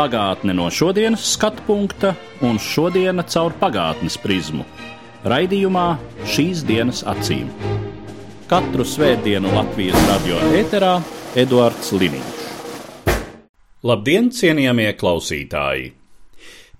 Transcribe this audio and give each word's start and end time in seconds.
Pagātne 0.00 0.54
no 0.56 0.70
šodienas 0.72 1.26
skatu 1.34 1.60
punkta 1.66 2.14
un 2.40 2.56
šodienas 2.56 3.34
caur 3.34 3.52
pagātnes 3.60 4.14
prizmu. 4.22 4.62
Raidījumā 5.28 5.82
šīs 6.24 6.62
dienas 6.64 7.02
acīm. 7.04 7.50
Katru 8.48 8.86
svētdienu 8.88 9.52
Latvijas 9.52 10.06
radio 10.08 10.38
ēterā 10.56 10.94
Eduards 11.42 11.92
Liniņš. 11.92 12.40
Labdien, 13.84 14.32
cienījamie 14.32 14.88
klausītāji! 14.96 15.92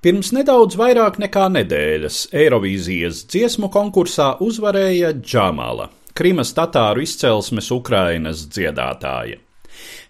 Pirms 0.01 0.32
nedaudz 0.32 0.80
vairāk 0.80 1.21
nekā 1.21 1.51
nedēļas 1.59 2.23
Eirovīzijas 2.32 3.27
dziesmu 3.29 3.68
konkursā 3.68 4.30
uzvarēja 4.41 5.12
Džamala, 5.21 5.91
Krimas 6.16 6.57
tatāru 6.57 7.05
izcelsmes 7.05 7.68
Ukrainas 7.77 8.48
dziedātāja. 8.48 9.43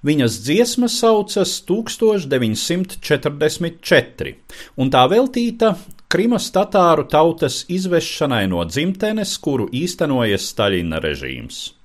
Viņas 0.07 0.33
dziesma 0.45 0.89
saucas 0.93 1.51
1944, 1.69 4.35
un 4.81 4.87
tā 4.91 5.03
veltīta 5.13 5.69
Krimas 6.11 6.51
tatāru 6.51 7.05
tautas 7.07 7.65
izvešanai 7.71 8.49
no 8.51 8.65
dzimtenes, 8.67 9.39
kuru 9.39 9.69
īstenoja 9.71 10.39
Staļina 10.43 10.99
režīms. 11.05 11.80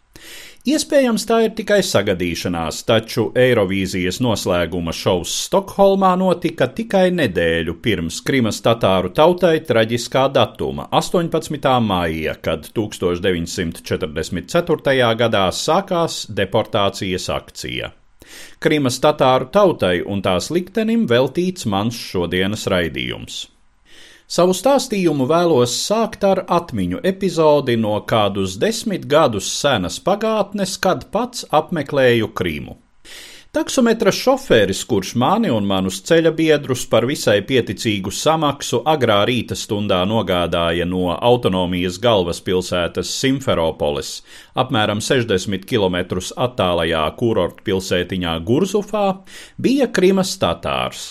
Iespējams, 0.65 1.27
tā 1.29 1.35
ir 1.45 1.51
tikai 1.53 1.83
sagadīšanās, 1.85 2.79
taču 2.87 3.27
Eirovīzijas 3.37 4.17
noslēguma 4.25 4.89
šovs 4.97 5.29
Stokholmā 5.43 6.15
notika 6.17 6.65
tikai 6.73 7.11
nedēļu 7.13 7.75
pirms 7.85 8.17
Krimas 8.25 8.57
tatāru 8.65 9.13
tautai 9.13 9.61
traģiskā 9.67 10.23
datuma- 10.33 10.87
18. 11.01 11.77
maija, 11.85 12.33
kad 12.41 12.65
1944. 12.73 15.13
gadā 15.13 15.53
sākās 15.53 16.25
deportācijas 16.33 17.29
akcija. 17.29 17.93
Krimas 18.59 18.99
tatāru 18.99 19.51
tautai 19.51 20.01
un 20.01 20.21
tās 20.25 20.49
liktenim 20.49 21.07
veltīts 21.07 21.65
mans 21.69 21.93
šodienas 21.93 22.65
raidījums. 22.65 23.54
Savu 24.25 24.55
stāstījumu 24.57 25.27
vēlos 25.29 25.73
sākt 25.85 26.23
ar 26.25 26.39
atmiņu 26.49 27.03
epizodi 27.05 27.75
no 27.77 27.99
kādus 28.09 28.55
desmit 28.57 29.05
gadus 29.05 29.51
senas 29.53 29.99
pagātnes, 30.01 30.79
kad 30.81 31.03
pats 31.13 31.45
apmeklēju 31.53 32.31
Krīmu. 32.33 32.79
Taksometra 33.55 34.11
šoferis, 34.11 34.81
kurš 34.83 35.13
mani 35.21 35.51
un 35.53 35.67
manus 35.69 36.01
ceļa 36.03 36.31
biedrus 36.35 36.81
par 36.91 37.05
visai 37.07 37.37
pieticīgu 37.47 38.11
samaksu 38.11 38.81
agrā 38.91 39.21
rīta 39.29 39.55
stundā 39.55 40.01
nogādāja 40.09 40.87
no 40.89 41.13
autonomijas 41.13 42.01
galvaspilsētas 42.03 43.13
Simferopolis, 43.21 44.09
apmēram 44.59 45.05
60 45.05 45.69
km 45.69 46.01
attālajā 46.47 47.05
kurortpilsētiņā 47.21 48.33
Gurzufā, 48.49 49.05
bija 49.55 49.87
Krimas 49.87 50.33
tatārs. 50.41 51.05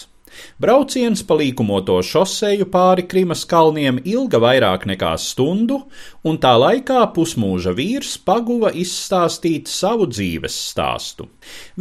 Brauciens 0.60 1.22
pa 1.26 1.36
līkumoto 1.40 1.98
šoseju 2.04 2.68
pāri 2.72 3.06
Krimas 3.10 3.44
kalniem 3.48 4.00
ilga 4.04 4.40
vairāk 4.42 4.86
nekā 4.90 5.12
stundu, 5.20 5.82
un 6.24 6.40
tā 6.42 6.54
laikā 6.60 7.02
pusmūža 7.16 7.74
vīrs 7.76 8.16
paguva 8.24 8.72
izstāstīt 8.72 9.70
savu 9.72 10.08
dzīves 10.10 10.56
stāstu. 10.70 11.28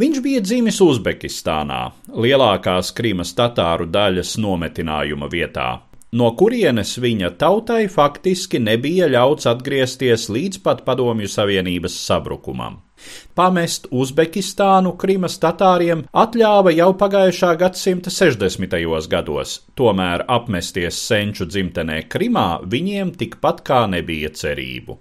Viņš 0.00 0.22
bija 0.24 0.44
dzimis 0.44 0.82
Uzbekistānā, 0.84 1.82
lielākās 2.14 2.94
Krimas 2.94 3.34
tatāru 3.38 3.90
daļas 3.90 4.36
nometinājuma 4.42 5.32
vietā 5.32 5.72
no 6.14 6.30
kurienes 6.38 6.94
viņa 7.02 7.32
tautai 7.40 7.84
faktiski 7.90 8.60
nebija 8.62 9.10
ļauts 9.10 9.50
atgriezties 9.50 10.28
līdz 10.30 10.62
pat 10.66 10.84
Padomju 10.86 11.30
Savienības 11.30 11.98
sabrukumam. 12.06 12.83
Pamest 13.34 13.88
Uzbekistānu 13.90 14.92
Krimas 15.00 15.36
tatāriem 15.42 16.04
atļāva 16.14 16.70
jau 16.76 16.92
pagājušā 16.98 17.50
gadsimta 17.58 18.12
60. 18.14 18.76
gados, 19.10 19.56
tomēr 19.74 20.22
apmesties 20.30 21.00
senču 21.08 21.48
dzimtenē 21.50 22.04
Krimā 22.08 22.46
viņiem 22.70 23.10
tikpat 23.18 23.64
kā 23.66 23.82
nebija 23.90 24.30
cerību. 24.30 24.98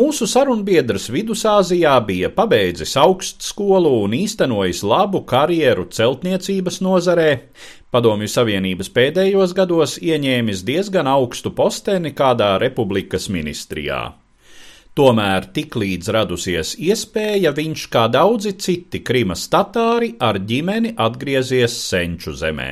Mūsu 0.00 0.28
sarunbiedrs 0.30 1.10
Vidusāzijā 1.12 1.94
bija 2.08 2.32
pabeidzis 2.32 2.96
augstskolu 3.00 3.92
un 4.02 4.16
īstenojis 4.16 4.82
labu 4.82 5.22
karjeru 5.28 5.88
celtniecības 5.92 6.80
nozarē, 6.80 7.30
Padomju 7.94 8.26
Savienības 8.28 8.90
pēdējos 8.92 9.54
gados 9.56 9.94
ieņēmis 10.02 10.64
diezgan 10.66 11.08
augstu 11.08 11.52
posteni 11.56 12.10
kādā 12.18 12.56
republikas 12.60 13.30
ministrijā. 13.32 14.00
Tomēr 14.96 15.44
tiklīdz 15.52 16.08
radusies 16.14 16.70
iespēja, 16.80 17.50
viņš, 17.52 17.82
kā 17.92 18.06
daudzi 18.08 18.54
citi 18.56 19.02
Krimas 19.04 19.42
tatāri, 19.52 20.14
ar 20.16 20.38
ģimeni 20.40 20.94
atgriezies 20.96 21.74
senču 21.82 22.32
zemē. 22.32 22.68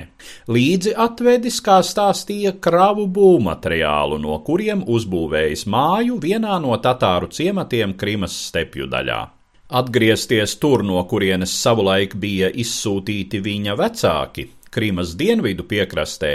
Līdzi 0.48 0.94
atvedis, 1.04 1.58
kā 1.66 1.82
stāstīja, 1.84 2.54
kravu 2.64 3.04
būvmateriālu, 3.12 4.16
no 4.24 4.38
kuriem 4.46 4.86
uzbūvējis 4.88 5.66
māju 5.68 6.16
vienā 6.24 6.56
no 6.64 6.80
tatāru 6.80 7.28
ciematiem 7.28 7.92
Krimas 8.00 8.38
stepju 8.48 8.88
daļā. 8.88 9.20
Atgriezties 9.76 10.56
tur, 10.62 10.80
no 10.80 11.04
kurienes 11.10 11.52
savulaik 11.60 12.16
bija 12.20 12.48
izsūtīti 12.48 13.44
viņa 13.44 13.76
vecāki, 13.76 14.48
Krimas 14.74 15.14
dienvidu 15.18 15.66
piekrastē, 15.70 16.32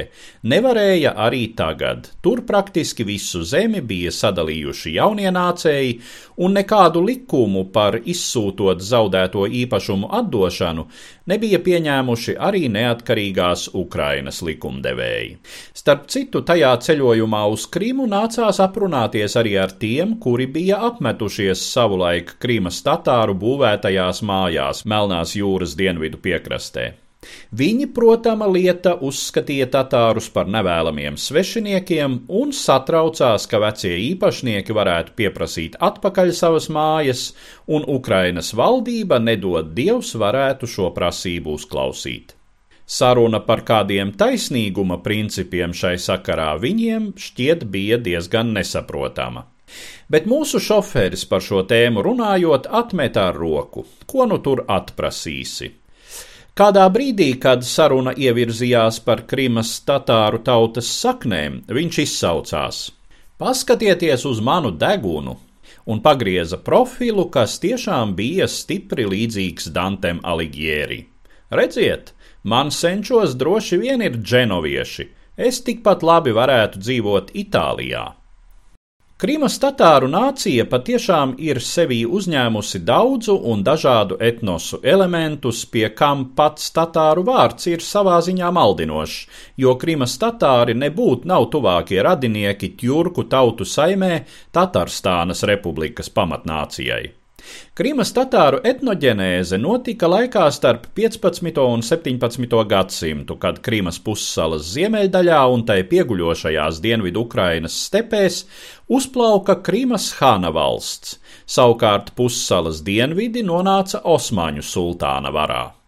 nevarēja 0.47 1.13
arī 1.27 1.43
tagad. 1.59 2.07
Tur 2.23 2.45
praktiski 2.47 3.03
visu 3.07 3.43
zemi 3.43 3.83
bija 3.85 4.13
sadalījuši 4.15 4.95
jaunienācēji, 4.95 5.95
un 6.39 6.55
nekādu 6.55 7.03
likumu 7.03 7.65
par 7.75 7.99
izsūtot 7.99 8.83
zaudēto 8.83 9.45
īpašumu 9.63 10.11
atdošanu 10.21 10.87
nebija 11.29 11.59
pieņēmuši 11.65 12.35
arī 12.49 12.65
neatkarīgās 12.73 13.67
Ukrainas 13.77 14.41
likumdevēji. 14.45 15.35
Starp 15.77 16.07
citu, 16.13 16.41
tajā 16.45 16.71
ceļojumā 16.85 17.43
uz 17.53 17.67
Krimu 17.73 18.07
nācās 18.09 18.61
aprunāties 18.63 19.37
arī 19.39 19.57
ar 19.61 19.75
tiem, 19.83 20.17
kuri 20.23 20.47
bija 20.59 20.81
apmetušies 20.89 21.67
savulaik 21.73 22.37
Krimas 22.41 22.81
tatāru 22.85 23.37
būvētajās 23.43 24.23
mājās 24.31 24.85
Melnās 24.89 25.35
jūras 25.37 25.77
dienvidu 25.79 26.21
piekrastē. 26.23 26.89
Viņi, 27.59 27.89
protama 27.91 28.47
lieta, 28.47 28.93
uzskatīja 29.09 29.65
tatārus 29.73 30.29
par 30.31 30.47
nevēlamiem 30.47 31.17
svešiniekiem 31.19 32.15
un 32.39 32.53
satraucās, 32.55 33.47
ka 33.51 33.59
vecie 33.65 33.91
īpašnieki 34.05 34.75
varētu 34.77 35.15
pieprasīt 35.19 35.75
atpakaļ 35.89 36.31
savas 36.37 36.69
mājas, 36.71 37.23
un 37.67 37.83
Ukrainas 37.99 38.53
valdība, 38.55 39.19
nedod 39.19 39.73
dievs, 39.75 40.13
varētu 40.15 40.69
šo 40.75 40.93
prasību 40.95 41.57
uzklausīt. 41.59 42.35
Saruna 42.89 43.43
par 43.45 43.65
kādiem 43.67 44.15
taisnīguma 44.17 45.01
principiem 45.05 45.75
šai 45.77 45.97
sakarā 46.01 46.53
viņiem 46.63 47.11
šķiet 47.25 47.67
bija 47.69 47.99
diezgan 48.01 48.55
nesaprotama. 48.55 49.43
Bet 50.09 50.25
mūsu 50.25 50.57
šoferis 50.57 51.27
par 51.29 51.43
šo 51.45 51.61
tēmu 51.69 52.01
runājot, 52.07 52.71
atmet 52.81 53.19
ar 53.21 53.37
roku, 53.37 53.85
ko 54.09 54.25
nu 54.31 54.39
tur 54.41 54.63
atprasīsi. 54.65 55.69
Kādā 56.59 56.89
brīdī, 56.91 57.33
kad 57.39 57.61
saruna 57.63 58.11
ievirzījās 58.19 58.97
par 59.05 59.21
Krimas 59.31 59.77
tatāru 59.87 60.41
tautas 60.43 60.89
saknēm, 60.91 61.61
viņš 61.71 61.99
izsaucās: 62.03 62.81
Paskatieties 63.39 64.25
uz 64.27 64.41
manu 64.43 64.73
degunu! 64.75 65.37
un 65.89 66.01
pagrieza 66.05 66.57
profilu, 66.57 67.29
kas 67.33 67.55
tiešām 67.63 68.11
bija 68.17 68.45
stipri 68.47 69.07
līdzīgs 69.09 69.71
Dantem 69.73 70.19
Alighieri. 70.23 70.99
Redziet, 71.49 72.13
man 72.43 72.69
senčos 72.69 73.33
droši 73.39 73.79
vien 73.81 74.03
ir 74.05 74.19
dženovieši, 74.19 75.07
es 75.49 75.63
tikpat 75.65 76.03
labi 76.05 76.35
varētu 76.35 76.83
dzīvot 76.83 77.33
Itālijā. 77.33 78.05
Krimas 79.19 79.57
tatāru 79.59 80.07
nācija 80.07 80.63
patiešām 80.71 81.33
ir 81.43 81.57
sevī 81.59 81.97
uzņēmusi 82.17 82.79
daudzu 82.87 83.35
un 83.51 83.65
dažādu 83.67 84.15
etnosu 84.29 84.79
elementus, 84.93 85.65
pie 85.73 85.89
kam 85.91 86.23
pats 86.37 86.71
tatāru 86.77 87.25
vārds 87.27 87.67
ir 87.67 87.83
savā 87.83 88.21
ziņā 88.23 88.53
maldinošs, 88.55 89.19
jo 89.59 89.75
Krimas 89.83 90.15
tatāri 90.23 90.79
nebūtu 90.85 91.27
nav 91.35 91.51
tuvākie 91.51 91.99
radinieki 91.99 92.71
Tjurku 92.79 93.27
tautu 93.27 93.67
saimē 93.67 94.23
Tatarstānas 94.55 95.43
republikas 95.51 96.07
pamatnācijai. 96.07 97.18
Krimas 97.77 98.11
tatāru 98.15 98.59
etnoģenēze 98.67 99.57
notika 99.61 100.09
laikā 100.11 100.45
starp 100.51 100.89
15. 100.97 101.63
un 101.63 101.85
17. 101.85 102.59
gadsimtu, 102.73 103.39
kad 103.39 103.61
Krimas 103.65 104.01
pussalas 104.03 104.67
ziemeļdaļā 104.73 105.39
un 105.53 105.65
tai 105.69 105.81
pieguļošajās 105.89 106.83
dienvidu 106.83 107.25
Ukrainas 107.27 107.79
stepēs 107.87 108.43
uzplauka 108.91 109.59
Krimas 109.63 110.11
Hāna 110.19 110.53
valsts, 110.53 111.17
savukārt 111.47 112.13
pussalas 112.19 112.83
dienvidi 112.85 113.45
nonāca 113.47 114.03
Osmaņu 114.03 114.65
sultāna 114.65 115.33
varā. 115.33 115.78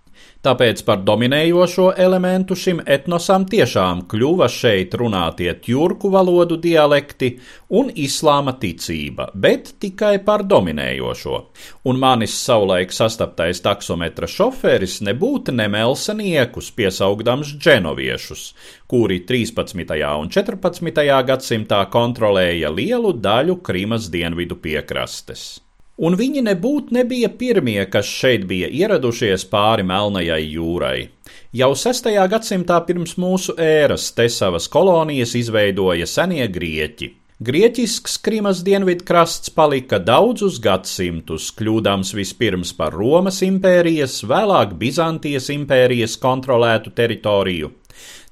Tāpēc 0.41 0.79
par 0.87 1.03
dominējošo 1.05 1.83
elementu 2.01 2.55
šim 2.57 2.79
etnosam 2.89 3.43
tiešām 3.49 3.99
kļuva 4.09 4.47
šeit 4.49 4.95
runātie 4.97 5.51
tjurku 5.61 6.09
valodu 6.09 6.57
dialekti 6.63 7.29
un 7.77 7.91
islāma 7.93 8.55
ticība, 8.63 9.29
bet 9.37 9.75
tikai 9.85 10.15
par 10.25 10.41
dominējošo. 10.49 11.37
Un 11.85 12.01
manis 12.01 12.39
savulaik 12.41 12.89
sastaptais 12.89 13.61
taksometra 13.61 14.25
šoferis 14.25 14.97
nebūtu 15.05 15.53
nemelsa 15.53 16.17
niekus 16.17 16.73
piesaugdams 16.73 17.55
dženoviešus, 17.61 18.45
kuri 18.89 19.21
13. 19.29 19.97
un 20.17 20.33
14. 20.41 21.09
gadsimtā 21.29 21.85
kontrolēja 21.93 22.73
lielu 22.73 23.13
daļu 23.13 23.61
Krimas 23.61 24.09
dienvidu 24.09 24.57
piekrastes 24.57 25.51
un 25.97 26.15
viņi 26.19 26.43
nebūtu 26.47 26.95
nebija 26.95 27.29
pirmie, 27.29 27.79
kas 27.91 28.05
šeit 28.09 28.45
bija 28.49 28.69
ieradušies 28.71 29.47
pāri 29.51 29.85
Melnajai 29.87 30.43
jūrai. 30.45 31.09
Jau 31.55 31.71
6. 31.75 32.11
gadsimtā 32.31 32.81
pirms 32.87 33.17
mūsu 33.19 33.55
ēras 33.59 34.11
te 34.15 34.27
savas 34.29 34.67
kolonijas 34.71 35.35
izveidoja 35.35 36.07
senie 36.07 36.47
grieķi. 36.47 37.20
Grieķisks 37.41 38.19
Krimas 38.21 38.59
dienvidkrasts 38.61 39.49
palika 39.55 39.97
daudzus 39.97 40.59
gadsimtus, 40.61 41.47
kļūdams 41.57 42.11
vispirms 42.13 42.69
par 42.77 42.93
Romas 42.93 43.39
impērijas, 43.41 44.19
vēlāk 44.29 44.75
Bizantijas 44.77 45.49
impērijas 45.49 46.19
kontrolētu 46.21 46.93
teritoriju. 46.93 47.71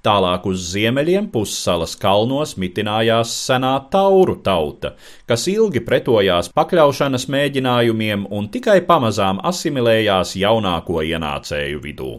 Tālāk 0.05 0.45
uz 0.53 0.69
ziemeļiem 0.75 1.31
pussalas 1.33 1.97
kalnos 1.97 2.53
mitinājās 2.61 3.33
senā 3.49 3.73
tauru 3.89 4.37
tauta, 4.45 4.93
kas 5.25 5.49
ilgi 5.49 5.81
pretojās 5.89 6.53
pakļaušanas 6.53 7.25
mēģinājumiem 7.33 8.29
un 8.29 8.53
tikai 8.53 8.83
pamazām 8.85 9.41
asimilējās 9.41 10.37
jaunāko 10.37 11.01
ienācēju 11.01 11.81
vidū. 11.89 12.15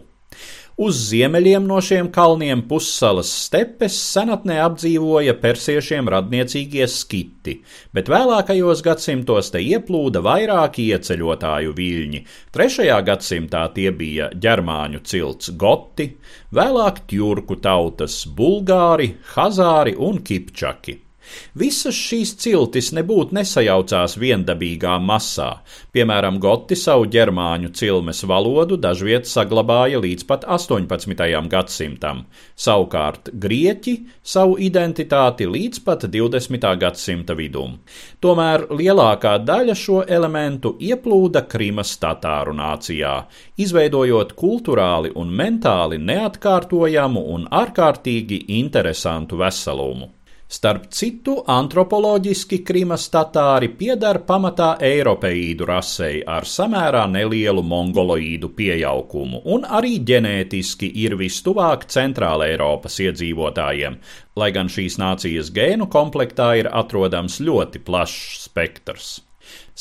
Uz 0.79 0.95
ziemeļiem 1.09 1.65
no 1.67 1.81
šiem 1.83 2.07
kalniem 2.15 2.61
pussalas 2.69 3.27
stepes 3.43 3.97
senatnē 4.13 4.55
apdzīvoja 4.63 5.35
persiešiem 5.41 6.07
radniecīgie 6.13 6.87
skiti, 6.87 7.57
bet 7.91 8.07
vēlākajos 8.11 8.83
gadsimtos 8.85 9.51
te 9.51 9.59
ieplūda 9.59 10.23
vairāki 10.23 10.87
ieceļotāju 10.95 11.75
viļņi. 11.75 12.23
Trešajā 12.55 13.01
gadsimtā 13.11 13.67
tie 13.75 13.91
bija 13.91 14.31
ģermāņu 14.31 15.03
cilts 15.03 15.51
goti, 15.59 16.13
vēlāk 16.55 17.03
tjurku 17.11 17.59
tautas 17.59 18.23
bulgāri, 18.25 19.17
hazāri 19.35 19.97
un 19.99 20.23
kipčaki. 20.23 21.10
Visas 21.57 21.95
šīs 21.97 22.33
ciltis 22.41 22.91
nebūtu 22.95 23.35
nesajaucās 23.35 24.17
viendabīgā 24.21 24.97
masā. 25.03 25.49
Piemēram, 25.95 26.39
goti 26.43 26.77
savu 26.79 27.07
ģermāņu 27.11 27.71
cilmes 27.75 28.23
valodu 28.27 28.77
dažviet 28.79 29.27
saglabāja 29.27 29.99
līdz 30.03 30.27
pat 30.29 30.45
18. 30.47 31.49
gadsimtam, 31.51 32.23
savukārt 32.55 33.31
grieķi 33.33 33.95
savu 34.23 34.57
identitāti 34.61 35.47
līdz 35.49 35.83
pat 35.85 36.07
20. 36.11 36.69
gadsimta 36.81 37.35
vidum. 37.37 37.77
Tomēr 38.23 38.67
lielākā 38.71 39.35
daļa 39.43 39.75
šo 39.77 40.01
elementu 40.07 40.75
ieplūda 40.79 41.43
Krimas 41.51 41.93
tatāru 42.01 42.55
nācijā, 42.57 43.15
izveidojot 43.61 44.33
kultūrāli 44.39 45.13
un 45.19 45.35
mentāli 45.41 45.99
neatkārtojamu 46.01 47.27
un 47.35 47.45
ārkārtīgi 47.61 48.45
interesantu 48.61 49.41
veselumu. 49.41 50.11
Starp 50.51 50.89
citu, 50.91 51.37
antropoloģiski 51.47 52.57
Krimas 52.67 53.05
tatāri 53.13 53.69
piedara 53.79 54.19
pamatā 54.27 54.73
eiropeīdu 54.83 55.63
rasei 55.69 56.17
ar 56.27 56.43
samērā 56.43 57.05
nelielu 57.13 57.63
mongoloīdu 57.63 58.49
pieaugumu 58.57 59.39
un 59.55 59.63
arī 59.79 59.93
ģenētiski 60.11 60.91
ir 61.05 61.15
vistuvāk 61.23 61.87
Centrāla 61.95 62.51
Eiropas 62.51 62.99
iedzīvotājiem, 62.99 63.95
lai 64.35 64.51
gan 64.59 64.67
šīs 64.67 64.99
nācijas 64.99 65.55
gēnu 65.55 65.87
komplektā 65.87 66.51
ir 66.59 66.73
atrodams 66.83 67.39
ļoti 67.39 67.85
plašs 67.87 68.49
spektrs. 68.49 69.13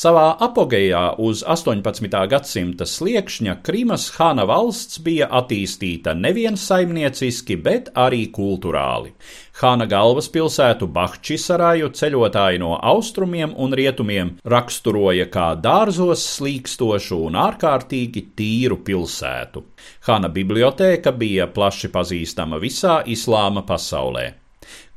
Savā 0.00 0.36
apogejā 0.40 1.02
uz 1.20 1.42
18. 1.42 2.14
gadsimta 2.30 2.86
sliekšņa 2.88 3.56
Krimas 3.66 4.06
Hana 4.16 4.46
valsts 4.48 5.02
bija 5.04 5.26
attīstīta 5.40 6.14
nevien 6.16 6.56
saimnieciski, 6.56 7.58
bet 7.60 7.90
arī 7.98 8.22
kultūrāli. 8.32 9.12
Hāna 9.60 9.84
galvaspilsētu 9.90 10.88
Bahčisarāju 10.88 11.90
ceļotāji 11.92 12.62
no 12.62 12.78
austrumiem 12.80 13.52
un 13.60 13.76
rietumiem 13.76 14.34
raksturoja 14.48 15.28
kā 15.28 15.50
dārzos 15.60 16.24
slīkstošu 16.38 17.20
un 17.26 17.36
ārkārtīgi 17.44 18.24
tīru 18.40 18.80
pilsētu. 18.86 19.66
Hāna 20.08 20.32
bibliotēka 20.32 21.12
bija 21.12 21.50
plaši 21.52 21.92
pazīstama 21.92 22.62
visā 22.62 23.02
islāma 23.04 23.66
pasaulē. 23.68 24.39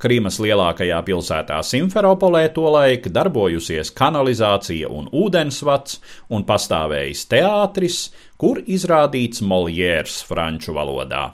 Krīmas 0.00 0.40
lielākajā 0.42 0.98
pilsētā 1.06 1.60
Simferopolē 1.64 2.48
tolaik 2.56 3.08
darbojusies 3.14 3.92
kanalizācija 3.96 4.90
un 4.90 5.06
ūdensvats 5.12 6.00
un 6.30 6.44
pastāvējis 6.48 7.24
teātris, 7.30 8.02
kur 8.36 8.60
izrādīts 8.66 9.42
Moljērs 9.42 10.20
franču 10.28 10.76
valodā. 10.76 11.30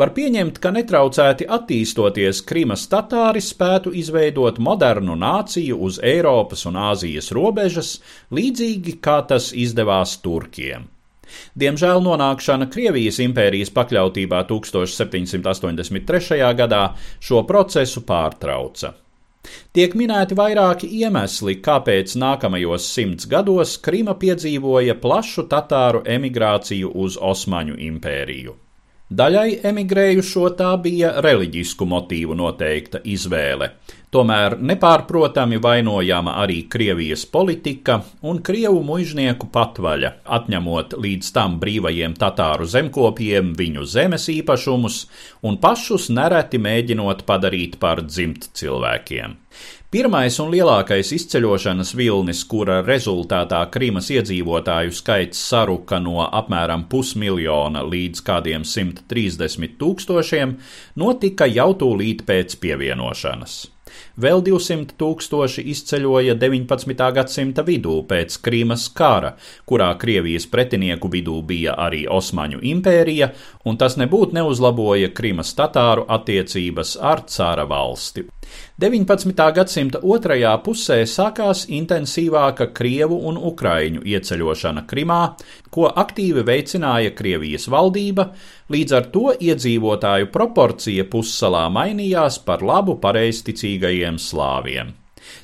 Var 0.00 0.10
pieņemt, 0.16 0.58
ka 0.62 0.72
netraucēti 0.74 1.46
attīstoties 1.56 2.42
Krimas 2.46 2.86
tatāri 2.90 3.42
spētu 3.44 3.92
izveidot 4.02 4.58
modernu 4.58 5.16
nāciju 5.18 5.78
uz 5.88 6.00
Eiropas 6.02 6.66
un 6.70 6.78
Āzijas 6.90 7.30
robežas, 7.36 7.98
līdzīgi 8.34 8.98
kā 9.04 9.20
tas 9.32 9.52
izdevās 9.66 10.16
Turkiem. 10.24 10.88
Diemžēl 11.58 12.02
nonākšana 12.06 12.70
Krievijas 12.72 13.20
impērijas 13.24 13.70
pakļautībā 13.76 14.42
1783. 14.48 16.40
gadā 16.62 16.82
šo 17.20 17.44
procesu 17.48 18.04
pārtrauca. 18.08 18.94
Tiek 19.72 19.94
minēti 19.96 20.36
vairāki 20.36 20.88
iemesli, 21.00 21.54
kāpēc 21.64 22.16
nākamajos 22.22 22.88
simts 22.94 23.28
gados 23.30 23.76
Krima 23.86 24.14
piedzīvoja 24.24 24.98
plašu 25.04 25.46
tatāru 25.52 26.02
emigrāciju 26.16 26.92
uz 27.04 27.16
Osmaņu 27.32 27.78
impēriju. 27.90 28.56
Daļai 29.10 29.56
emigrējušo 29.66 30.52
tā 30.54 30.68
bija 30.78 31.08
reliģisku 31.24 31.82
motīvu 31.92 32.36
noteikta 32.38 33.00
izvēle. 33.10 33.66
Tomēr 34.14 34.54
nepārprotami 34.62 35.58
vainojama 35.62 36.36
arī 36.38 36.60
Krievijas 36.70 37.24
politika 37.26 37.96
un 38.22 38.38
Krievu 38.46 38.84
mužnieku 38.86 39.48
patvaļa, 39.50 40.12
atņemot 40.36 40.94
līdz 41.02 41.32
tam 41.34 41.58
brīvajiem 41.58 42.14
tatāru 42.22 42.70
zemkopiem 42.70 43.50
viņu 43.58 43.88
zemes 43.96 44.28
īpašumus 44.30 45.00
un 45.42 45.58
pašus 45.58 46.06
nereti 46.14 46.62
mēģinot 46.62 47.26
padarīt 47.26 47.80
par 47.82 48.04
dzimt 48.06 48.52
cilvēkiem. 48.54 49.34
Pirmais 49.90 50.36
un 50.38 50.52
lielākais 50.54 51.08
izceļošanas 51.16 51.88
vilnis, 51.98 52.44
kura 52.46 52.76
rezultātā 52.86 53.64
Krīmas 53.74 54.06
iedzīvotāju 54.14 54.94
skaits 54.94 55.40
saruka 55.48 55.98
no 55.98 56.28
apmēram 56.28 56.84
pusmiljona 56.92 57.82
līdz 57.82 58.22
kādiem 58.28 58.62
130 58.62 59.74
tūkstošiem, 59.82 60.54
notika 61.02 61.50
jau 61.50 61.72
tūlīt 61.82 62.22
pēc 62.30 62.54
pievienošanas. 62.62 63.58
Vēl 64.20 64.42
200 64.46 64.94
tūkstoši 65.00 65.64
izceļoja 65.72 66.36
19. 66.38 67.06
gadsimta 67.16 67.64
vidū 67.66 67.96
pēc 68.06 68.36
Krīmas 68.44 68.86
kara, 68.94 69.32
kurā 69.66 69.88
Krievijas 69.98 70.46
pretinieku 70.52 71.10
vidū 71.12 71.40
bija 71.46 71.74
arī 71.88 72.04
Osmaņu 72.10 72.62
impērija, 72.72 73.30
un 73.66 73.80
tas 73.80 73.98
nebūtu 74.00 74.38
neuzlaboja 74.38 75.10
Krīmas 75.16 75.54
tatāru 75.58 76.06
attiecības 76.08 76.96
ar 77.12 77.24
cara 77.26 77.66
valsti. 77.70 78.26
19. 78.80 79.34
gadsimta 79.52 79.98
otrajā 80.00 80.54
pusē 80.64 81.02
sākās 81.04 81.66
intensīvāka 81.68 82.70
krievu 82.72 83.18
un 83.28 83.36
ukraiņu 83.36 84.00
ieceļošana 84.08 84.86
Krimā, 84.88 85.18
ko 85.68 85.90
aktīvi 86.02 86.40
veicināja 86.48 87.10
Krievijas 87.18 87.68
valdība, 87.68 88.30
līdz 88.72 88.94
ar 88.96 89.08
to 89.12 89.34
iedzīvotāju 89.36 90.30
proporcija 90.32 91.04
pussalā 91.12 91.66
mainījās 91.74 92.38
par 92.46 92.64
labu 92.64 92.94
pareizticīgajiem 93.02 94.16
slāviem. 94.16 94.94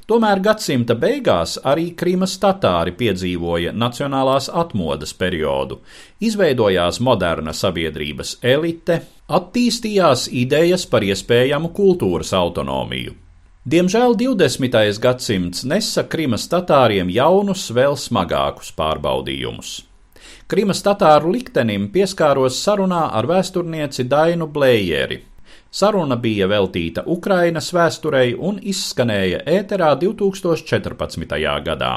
Tomēr 0.08 0.40
gadsimta 0.40 0.96
beigās 0.96 1.58
arī 1.74 1.90
Krimas 1.92 2.38
tatāri 2.40 2.96
piedzīvoja 2.96 3.76
nacionālās 3.76 4.48
atmodas 4.48 5.12
periodu, 5.12 5.82
izveidojās 6.24 7.02
moderna 7.04 7.52
sabiedrības 7.52 8.38
elite, 8.40 9.02
attīstījās 9.28 10.30
idejas 10.32 10.88
par 10.88 11.04
iespējamu 11.04 11.74
kultūras 11.76 12.32
autonomiju. 12.32 13.25
Diemžēl 13.66 14.12
20. 14.14 15.00
gadsimts 15.02 15.64
nesa 15.66 16.04
Krimas 16.06 16.44
tatāriem 16.46 17.08
jaunus, 17.10 17.64
vēl 17.74 17.96
smagākus 17.98 18.68
pārbaudījumus. 18.78 19.70
Krimas 20.46 20.84
tatāru 20.86 21.32
liktenim 21.34 21.88
pieskāros 21.90 22.60
sarunā 22.62 23.08
ar 23.10 23.26
vēsturnieci 23.26 24.04
Dainu 24.06 24.46
Blējeri. 24.46 25.18
Saruna 25.66 26.14
bija 26.14 26.46
veltīta 26.46 27.02
Ukrainas 27.10 27.72
vēsturei 27.74 28.36
un 28.38 28.60
izskanēja 28.62 29.42
ēterā 29.56 29.88
2014. 29.98 31.34
gadā. 31.66 31.90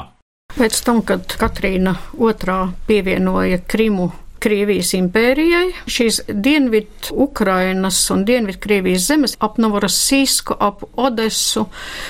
Pēc 0.56 0.80
tam, 0.82 1.04
kad 1.06 1.38
Katrīna 1.38 1.94
II 2.18 2.58
pievienoja 2.90 3.62
Krimu 3.62 4.10
Krievijas 4.40 4.92
impērijai. 4.96 5.66
Šīs 5.90 6.20
dienvidu 6.28 7.14
Ukrainas 7.26 7.98
un 8.14 8.24
dienvidu 8.28 8.60
Krievijas 8.62 9.06
zemes 9.10 9.36
ap 9.42 9.58
Novorosīsku, 9.60 10.56
ap 10.56 10.84
Odesu, 11.00 11.66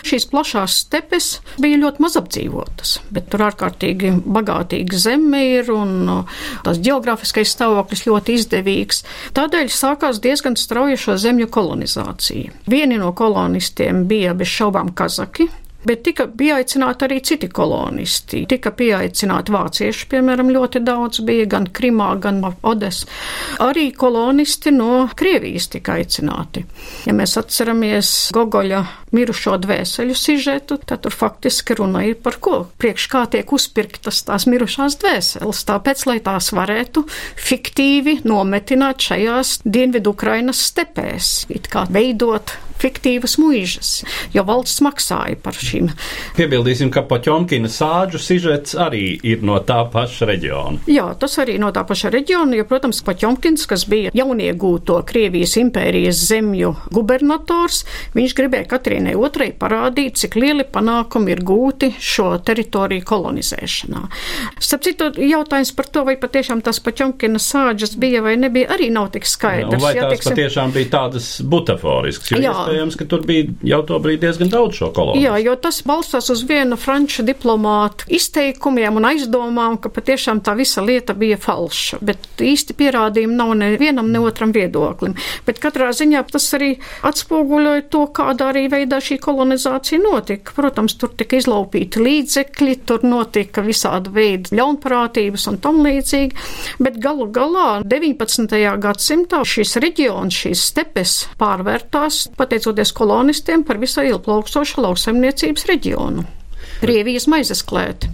šīs 0.06 0.28
plašās 0.30 0.80
stepes 0.84 1.30
bija 1.60 1.80
ļoti 1.82 2.04
maz 2.04 2.18
apdzīvotas, 2.20 2.96
bet 3.14 3.30
tur 3.32 3.46
ārkārtīgi 3.49 4.12
bagātīga 4.25 5.00
zeme 5.00 5.42
ir 5.56 5.72
un 5.75 6.25
tās 6.64 6.80
geogrāfiskais 6.82 7.54
stāvoklis 7.56 8.06
ļoti 8.08 8.38
izdevīgs. 8.40 9.04
Tādēļ 9.37 9.72
sākās 9.75 10.22
diezgan 10.22 10.58
strauja 10.60 10.99
šo 11.00 11.18
zemju 11.20 11.50
kolonizācija. 11.52 12.54
Vieni 12.70 13.00
no 13.00 13.12
kolonistiem 13.16 14.06
bija 14.10 14.37
bez 14.38 14.52
šaubām 14.54 14.94
kazaki, 14.96 15.50
Bet 15.80 16.02
tika 16.04 16.26
pieaicināti 16.28 17.06
arī 17.06 17.20
citi 17.25 17.49
kolonisti. 17.49 18.42
Tika 18.50 18.72
pieaicināti 18.76 19.54
vācieši, 19.54 20.08
piemēram, 20.12 20.52
ļoti 20.52 20.82
daudz 20.84 21.22
bija 21.25 21.46
gan 21.49 21.68
Krimā, 21.72 22.10
gan 22.20 22.42
Odes. 22.44 23.06
Arī 23.64 23.88
kolonisti 23.96 24.75
no 24.76 25.06
Krievijas 25.16 25.70
tika 25.72 25.96
aicināti. 25.96 26.66
Ja 27.08 27.16
mēs 27.16 27.38
atceramies 27.40 28.12
Gogoļa 28.37 28.82
mirušo 29.16 29.56
dvēseļu 29.64 30.16
sižetu, 30.16 30.78
tad 30.84 31.06
tur 31.06 31.16
faktiski 31.16 31.78
runa 31.80 32.04
ir 32.06 32.18
par 32.20 32.37
ko? 32.44 32.62
Priekš 32.80 33.08
kā 33.10 33.25
tiek 33.32 33.52
uzpirktas 33.52 34.22
tās 34.28 34.46
mirušās 34.50 35.00
dvēseles, 35.00 35.64
tāpēc, 35.70 36.06
lai 36.10 36.18
tās 36.25 36.52
varētu 36.56 37.06
fiktīvi 37.40 38.20
nometināt 38.28 39.00
šajās 39.08 39.60
Dienvidu 39.64 40.12
Ukrainas 40.12 40.60
stepēs, 40.70 41.46
it 41.49 41.72
kā 41.72 41.88
veidot 41.90 42.58
fiktīvas 42.80 43.37
mūžas, 43.40 43.92
jo 44.34 44.44
valsts 44.49 44.80
maksāja 44.84 45.38
par 45.42 45.56
šīm. 45.56 45.90
Piebildīsim, 46.38 46.90
ka 46.92 47.04
Poķomkina 47.08 47.70
sāģu 47.70 48.20
sižets 48.22 48.76
arī 48.78 49.12
ir 49.26 49.44
no 49.46 49.58
tā 49.66 49.82
paša 49.92 50.28
reģiona. 50.30 50.84
Jā, 50.90 51.08
tas 51.20 51.37
arī 51.42 51.58
no 51.60 51.70
tā 51.75 51.84
paša 51.88 52.12
reģiona, 52.14 52.58
jo, 52.58 52.66
protams, 52.68 53.02
Poķomkins, 53.06 53.66
kas 53.70 53.87
bija 53.90 54.12
jauniegūto 54.16 55.00
Krievijas 55.08 55.56
impērijas 55.60 56.22
zemju 56.30 56.75
gubernators, 56.94 57.82
viņš 58.16 58.37
gribēja 58.38 58.68
Katrīnai 58.70 59.16
otrai 59.18 59.50
parādīt, 59.56 60.20
cik 60.20 60.38
lieli 60.40 60.66
panākumi 60.68 61.34
ir 61.34 61.44
gūti 61.46 61.92
šo 62.00 62.32
teritoriju 62.46 63.06
kolonizēšanā. 63.08 64.04
Starp 64.60 64.87
citu, 64.87 65.10
jautājums 65.20 65.72
par 65.76 65.90
to, 65.92 66.04
vai 66.08 66.16
patiešām 66.20 66.62
tās 66.64 66.80
Poķomkina 66.84 67.40
sāģas 67.42 67.96
bija 68.00 68.22
vai 68.25 68.37
nebija, 68.40 68.70
arī 68.75 68.90
nav 68.94 69.10
tik 69.14 69.28
skaidrs. 69.28 69.76
Jā, 69.76 69.82
vai 69.82 69.94
tās 69.94 69.99
jā, 69.99 70.10
teiksim, 70.14 70.34
patiešām 70.37 70.75
bija 70.76 70.90
tādas 70.94 71.30
butaforiskas? 71.42 72.32
Jā, 72.40 72.54
iespējams, 72.70 72.96
ka 72.96 73.06
tur 73.08 73.24
bija 73.26 73.48
jau 73.66 73.80
to 73.86 73.98
brīdi 74.02 74.26
diezgan 74.26 74.50
daudz 74.52 74.78
šo 74.78 74.90
koloniju. 74.94 75.24
Jā, 75.24 75.38
jo 75.42 75.54
tas 75.60 75.80
balstās 75.86 76.30
uz 76.30 76.44
vienu 76.48 76.76
franču 76.80 77.24
diplomātu 77.26 78.08
izteikumiem 78.14 78.96
un 78.96 79.08
aizdomām, 79.10 79.78
ka 79.80 79.90
patiešām 79.92 80.42
tā 80.44 80.54
visa 80.58 80.82
lieta 80.84 81.14
bija 81.14 81.38
falša, 81.40 82.00
bet 82.00 82.40
īsti 82.40 82.76
pierādījumi 82.78 83.36
nav 83.36 83.54
ne 83.58 83.72
vienam, 83.80 84.10
ne 84.12 84.22
otram 84.22 84.52
viedoklim. 84.54 85.16
Bet 85.46 85.60
katrā 85.62 85.90
ziņā 85.96 86.22
tas 86.30 86.46
arī 86.56 86.72
atspoguļoja 87.06 87.86
to, 87.90 88.06
kādā 88.14 88.50
arī 88.52 88.66
veidā 88.72 89.00
šī 89.02 89.18
kolonizācija 89.22 90.00
notika. 90.02 90.54
Protams, 90.56 90.96
tur 91.00 91.14
tika 91.16 91.38
izlaupīti 91.40 92.02
līdzekļi, 92.04 92.76
tur 92.86 93.04
notika 93.06 93.64
visāda 93.66 94.12
veida 94.14 94.54
ļaunprātības 94.56 95.48
un 95.50 95.60
tam 95.62 95.82
līdzīgi, 95.84 96.46
bet 96.82 97.00
galu 97.02 97.28
galā 97.32 97.80
19. 97.84 98.56
gadsimtā 98.80 99.42
šis 99.46 99.76
reģions, 99.82 100.42
šīs 100.44 100.66
stepes 100.70 101.16
pārvērtās 101.40 102.22
pat 102.38 102.54
pateicoties 102.61 102.93
kolonistiem 102.93 103.64
par 103.64 103.79
visai 103.81 104.11
ilgplaukstošu 104.11 104.83
lauksaimniecības 104.85 105.64
reģionu. 105.67 106.25
Krievijas 106.81 107.26
maizes 107.29 107.62
klēti. 107.64 108.09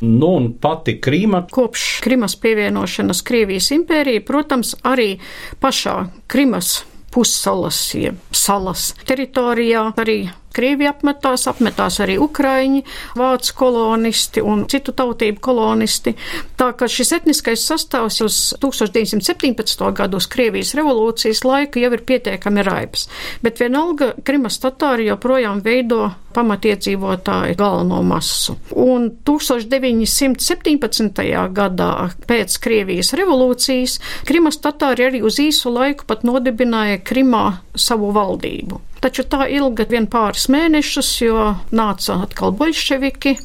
Nu, 0.00 0.36
un 0.38 0.52
pati 0.58 0.98
Krīma. 1.02 1.44
Kopš 1.50 2.00
Krimas 2.02 2.36
pievienošanas 2.38 3.22
Krievijas 3.22 3.70
impērija, 3.74 4.22
protams, 4.26 4.74
arī 4.86 5.18
pašā 5.60 6.08
Krimas 6.26 6.84
pussalas, 7.10 7.78
jeb 7.94 8.18
salas 8.30 8.92
teritorijā 9.06 9.88
arī 9.98 10.28
Krievi 10.54 10.88
apmetās, 10.88 11.46
apmetās 11.50 11.98
arī 12.02 12.18
Ukraiņi, 12.22 12.84
vācu 13.18 13.54
kolonisti 13.58 14.42
un 14.44 14.64
citu 14.70 14.94
tautību 14.96 15.42
kolonisti. 15.44 16.14
Tā 16.58 16.70
ka 16.78 16.88
šis 16.90 17.12
etniskais 17.20 17.66
sastāvs 17.68 18.20
uz 18.24 18.38
1917. 18.62 19.84
gadu 19.98 20.20
uz 20.20 20.28
Krievijas 20.30 20.74
revolūcijas 20.78 21.44
laiku 21.46 21.82
jau 21.82 21.92
ir 21.94 22.04
pietiekami 22.08 22.64
raibs. 22.66 23.08
Bet 23.42 23.60
vienalga 23.62 24.14
Krimas 24.24 24.58
tatāri 24.62 25.08
joprojām 25.10 25.62
veido 25.64 26.08
pamatiedzīvotāju 26.34 27.56
galveno 27.58 28.02
masu. 28.06 28.56
Un 28.76 29.10
1917. 29.26 31.22
gadā 31.56 31.92
pēc 32.28 32.58
Krievijas 32.62 33.12
revolūcijas 33.18 33.98
Krimas 34.28 34.60
tatāri 34.62 35.08
arī 35.08 35.22
uz 35.24 35.38
īsu 35.42 35.72
laiku 35.74 36.06
pat 36.08 36.24
nodibināja 36.26 37.00
Krimā 37.04 37.46
savu 37.78 38.12
valdību. 38.16 38.87
Taču 38.98 39.22
tā 39.30 39.46
ilga 39.54 39.86
vien 39.88 40.08
pāris 40.10 40.48
mēnešus, 40.50 41.10
jo 41.22 41.42
nāca 41.70 42.16
atkal 42.24 42.54
bolševiki, 42.58 43.36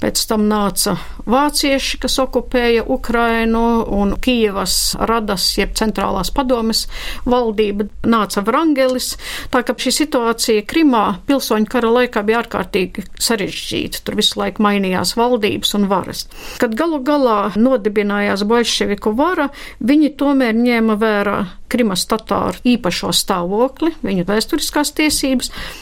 pēc 0.00 0.22
tam 0.30 0.46
nāca 0.48 0.96
vācieši, 1.28 1.98
kas 2.02 2.18
okupēja 2.22 2.86
Ukrainu 2.88 3.84
un 3.92 4.16
Kijevas 4.22 4.96
radas, 4.98 5.50
jeb 5.58 5.74
centrālās 5.78 6.32
padomes 6.34 6.86
valdība, 7.28 7.88
nāca 8.08 8.44
Vrangelis. 8.46 9.12
Tā 9.52 9.62
ka 9.66 9.76
šī 9.76 9.94
situācija 10.00 10.66
Krimā 10.68 11.04
pilsoņu 11.28 11.68
kara 11.70 11.92
laikā 11.98 12.24
bija 12.26 12.42
ārkārtīgi 12.42 13.06
sarežģīta. 13.20 14.02
Tur 14.06 14.16
visu 14.20 14.40
laiku 14.40 14.64
mainījās 14.64 15.16
valdības 15.18 15.76
un 15.78 15.88
varas. 15.92 16.26
Kad 16.62 16.76
galu 16.78 17.02
galā 17.04 17.52
nodibinājās 17.58 18.46
bolševiku 18.48 19.12
vara, 19.18 19.50
viņi 19.80 20.14
tomēr 20.20 20.56
ņēma 20.56 20.96
vērā 21.00 21.40
Krimas 21.72 22.02
tatāru 22.04 22.60
īpašo 22.68 23.14
stāvokli, 23.16 23.94
viņu 24.04 24.26
vēsturiskās 24.28 24.90
tiesības, 24.92 25.01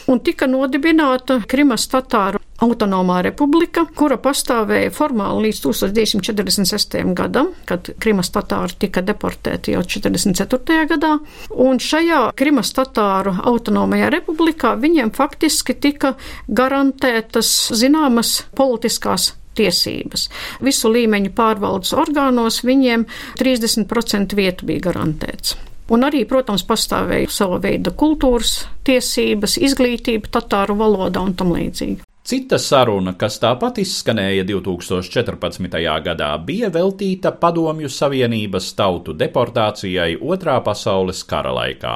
un 0.09 0.21
tika 0.25 0.49
nodibināta 0.50 1.41
Krimas 1.49 1.89
tatāru 1.91 2.41
autonomā 2.61 3.21
republika, 3.25 3.87
kura 3.97 4.19
pastāvēja 4.21 4.93
formāli 4.93 5.49
līdz 5.49 5.62
1946. 5.65 6.99
gadam, 7.17 7.53
kad 7.69 7.93
Krimas 8.00 8.31
tatāri 8.35 8.77
tika 8.87 9.03
deportēti 9.05 9.75
jau 9.75 9.83
44. 9.85 10.85
gadā, 10.91 11.17
un 11.57 11.81
šajā 11.81 12.23
Krimas 12.37 12.73
tatāru 12.77 13.35
autonomajā 13.53 14.11
republikā 14.12 14.75
viņiem 14.81 15.12
faktiski 15.17 15.77
tika 15.81 16.15
garantētas 16.49 17.71
zināmas 17.81 18.41
politiskās 18.57 19.33
tiesības. 19.59 20.29
Visu 20.65 20.93
līmeņu 20.93 21.33
pārvaldes 21.37 21.95
orgānos 21.97 22.62
viņiem 22.67 23.07
30% 23.41 24.37
vietu 24.39 24.69
bija 24.69 24.91
garantēts. 24.91 25.57
Un 25.90 26.06
arī, 26.06 26.23
protams, 26.28 26.62
pastāvēja 26.66 27.30
sava 27.35 27.59
veida 27.62 27.90
kultūras 27.90 28.61
tiesības, 28.87 29.56
izglītība, 29.59 30.30
tatāru 30.30 30.76
valodā 30.78 31.23
un 31.26 31.35
tam 31.35 31.50
līdzīgi. 31.56 32.04
Cita 32.30 32.61
saruna, 32.62 33.16
kas 33.18 33.40
tāpat 33.42 33.80
izskanēja 33.82 34.44
2014. 34.47 35.80
gadā, 36.04 36.28
bija 36.47 36.68
veltīta 36.70 37.32
Padomju 37.32 37.88
Savienības 37.90 38.70
tautu 38.78 39.16
deportācijai 39.18 40.14
Otrā 40.20 40.61
pasaules 40.62 41.25
kara 41.26 41.54
laikā. 41.56 41.94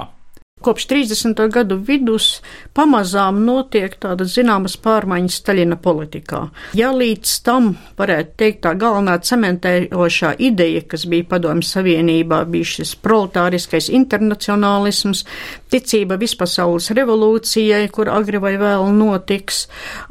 Kopš 0.64 0.86
30. 0.88 1.48
gadu 1.52 1.76
vidus 1.76 2.38
pamazām 2.72 3.42
notiek 3.44 3.92
tādas 4.00 4.30
zināmas 4.32 4.78
pārmaiņas 4.80 5.34
Staļina 5.42 5.76
politikā. 5.76 6.38
Ja 6.78 6.88
līdz 6.96 7.34
tam 7.44 7.66
varētu 7.98 8.32
teikt 8.40 8.62
tā 8.64 8.72
galvenā 8.80 9.18
cementējošā 9.28 10.30
ideja, 10.40 10.80
kas 10.88 11.04
bija 11.10 11.26
padomju 11.34 11.68
savienībā, 11.68 12.38
bija 12.48 12.70
šis 12.70 12.94
proletāriskais 13.04 13.90
internacionālisms, 13.92 15.26
ticība 15.68 16.16
vispasaules 16.22 16.88
revolūcijai, 16.96 17.84
kur 17.92 18.08
agri 18.14 18.40
vai 18.40 18.54
vēl 18.56 18.88
notiks. 18.96 19.66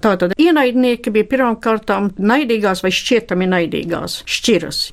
Tātad 0.06 0.38
ienaidnieki 0.38 1.16
bija 1.18 1.32
pirmkārtām 1.34 2.14
naidīgās 2.22 2.86
vai 2.86 2.94
šķietami 2.94 3.50
naidīgās 3.58 4.22
šķiras. 4.30 4.86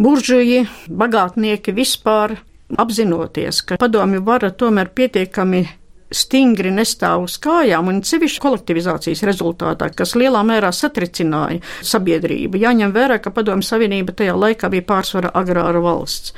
Buržuji, 0.00 0.64
bagātnieki 0.88 1.76
vispār 1.76 2.38
apzinoties, 2.80 3.62
ka 3.68 3.78
padomju 3.80 4.22
vara 4.26 4.50
tomēr 4.50 4.90
pietiekami 4.94 5.64
stingri 6.14 6.70
nestāv 6.74 7.26
uz 7.26 7.36
kājām, 7.42 7.88
un 7.90 8.00
sevišķi 8.06 8.42
kolektivizācijas 8.42 9.24
rezultātā, 9.26 9.90
kas 9.96 10.14
lielā 10.18 10.44
mērā 10.46 10.70
satricināja 10.74 11.62
sabiedrību. 11.84 12.60
Jāņem 12.62 12.94
vērā, 12.94 13.18
ka 13.22 13.32
Padomju 13.34 13.66
Savienība 13.66 14.14
tajā 14.16 14.36
laikā 14.38 14.70
bija 14.72 14.86
pārsvara 14.88 15.32
agrāra 15.34 15.82
valsts, 15.84 16.34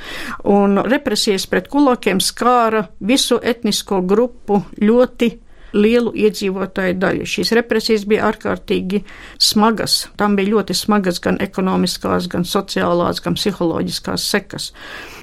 un 0.49 0.81
represijas 0.87 1.47
pret 1.51 1.69
kulakiem 1.73 2.21
skāra 2.23 2.87
visu 2.99 3.39
etnisko 3.43 4.01
grupu 4.07 4.63
ļoti 4.81 5.33
lielu 5.75 6.13
iedzīvotāju 6.15 6.97
daļu. 7.01 7.27
Šīs 7.27 7.53
represijas 7.57 8.05
bija 8.07 8.27
ārkārtīgi 8.29 9.03
smagas. 9.41 10.07
Tam 10.19 10.37
bija 10.37 10.55
ļoti 10.55 10.75
smagas 10.77 11.19
gan 11.23 11.39
ekonomiskās, 11.43 12.29
gan 12.31 12.47
sociālās, 12.47 13.21
gan 13.23 13.37
psiholoģiskās 13.37 14.27
sekas. 14.31 14.71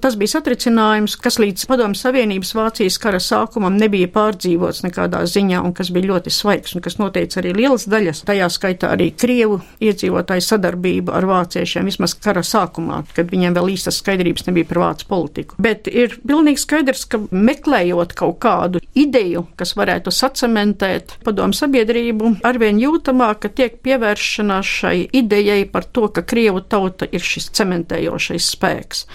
Tas 0.05 0.19
bija 0.21 0.35
satricinājums, 0.35 1.17
kas 1.17 1.39
līdz 1.41 1.65
Padomju 1.71 1.97
Savienības 1.97 2.51
Vācijas 2.57 2.99
kara 3.01 3.21
sākumam 3.23 3.79
nebija 3.81 4.11
pārdzīvots 4.13 4.83
nekādā 4.85 5.23
ziņā 5.31 5.63
un 5.65 5.73
kas 5.77 5.89
bija 5.95 6.11
ļoti 6.13 6.33
svaigs 6.35 6.75
un 6.77 6.85
kas 6.85 6.99
noteica 7.01 7.41
arī 7.41 7.55
lielas 7.57 7.87
daļas, 7.89 8.21
tajā 8.29 8.51
skaitā 8.53 8.91
arī 8.93 9.11
Krievu 9.17 9.63
iedzīvotāju 9.81 10.45
sadarbību 10.45 11.15
ar 11.15 11.25
vāciešiem 11.31 11.89
vismaz 11.89 12.17
kara 12.21 12.45
sākumā, 12.45 13.01
kad 13.17 13.33
viņiem 13.33 13.57
vēl 13.57 13.73
īstas 13.79 14.03
skaidrības 14.03 14.45
nebija 14.51 14.69
par 14.69 14.83
vācu 14.83 15.09
politiku. 15.09 15.57
Bet 15.65 15.89
ir 15.89 16.19
pilnīgi 16.21 16.61
skaidrs, 16.61 17.07
ka 17.09 17.23
meklējot 17.31 18.13
kaut 18.19 18.39
kādu 18.45 18.85
ideju, 18.93 19.47
kas 19.57 19.73
varētu 19.79 20.13
sacementēt 20.35 21.19
padomu 21.25 21.55
sabiedrību, 21.55 22.35
arvien 22.47 22.81
jūtamāk, 22.83 23.45
ka 23.45 23.49
tiek 23.55 23.79
pievēršanās 23.87 24.73
šai 24.81 24.97
idejai 25.15 25.65
par 25.71 25.87
to, 25.87 26.09
ka 26.11 26.25
Krievu 26.27 26.65
tauta 26.67 27.07
ir 27.07 27.23
šis 27.23 27.53
cementējošais 27.55 28.51
spēks 28.57 29.07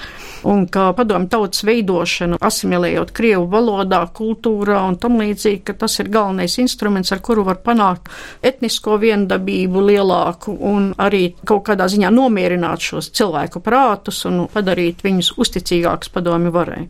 un 0.48 0.66
kā 0.72 0.90
padomu 0.98 1.30
tautas 1.32 1.64
veidošanu, 1.68 2.40
asimilējot 2.42 3.12
Krievu 3.16 3.48
valodā, 3.52 4.02
kultūrā 4.16 4.82
un 4.88 4.98
tam 5.02 5.20
līdzīgi, 5.20 5.64
ka 5.68 5.76
tas 5.84 6.00
ir 6.02 6.12
galvenais 6.14 6.58
instruments, 6.62 7.12
ar 7.16 7.22
kuru 7.26 7.46
var 7.48 7.60
panākt 7.66 8.10
etnisko 8.46 8.98
viendabību 9.02 9.84
lielāku 9.90 10.56
un 10.72 10.92
arī 10.98 11.34
kaut 11.48 11.66
kādā 11.70 11.90
ziņā 11.92 12.12
nomierināt 12.14 12.84
šos 12.86 13.12
cilvēku 13.18 13.62
prātus 13.66 14.24
un 14.30 14.46
padarīt 14.54 15.04
viņus 15.06 15.34
uzticīgākus 15.40 16.14
padomi 16.14 16.54
varai. 16.54 16.88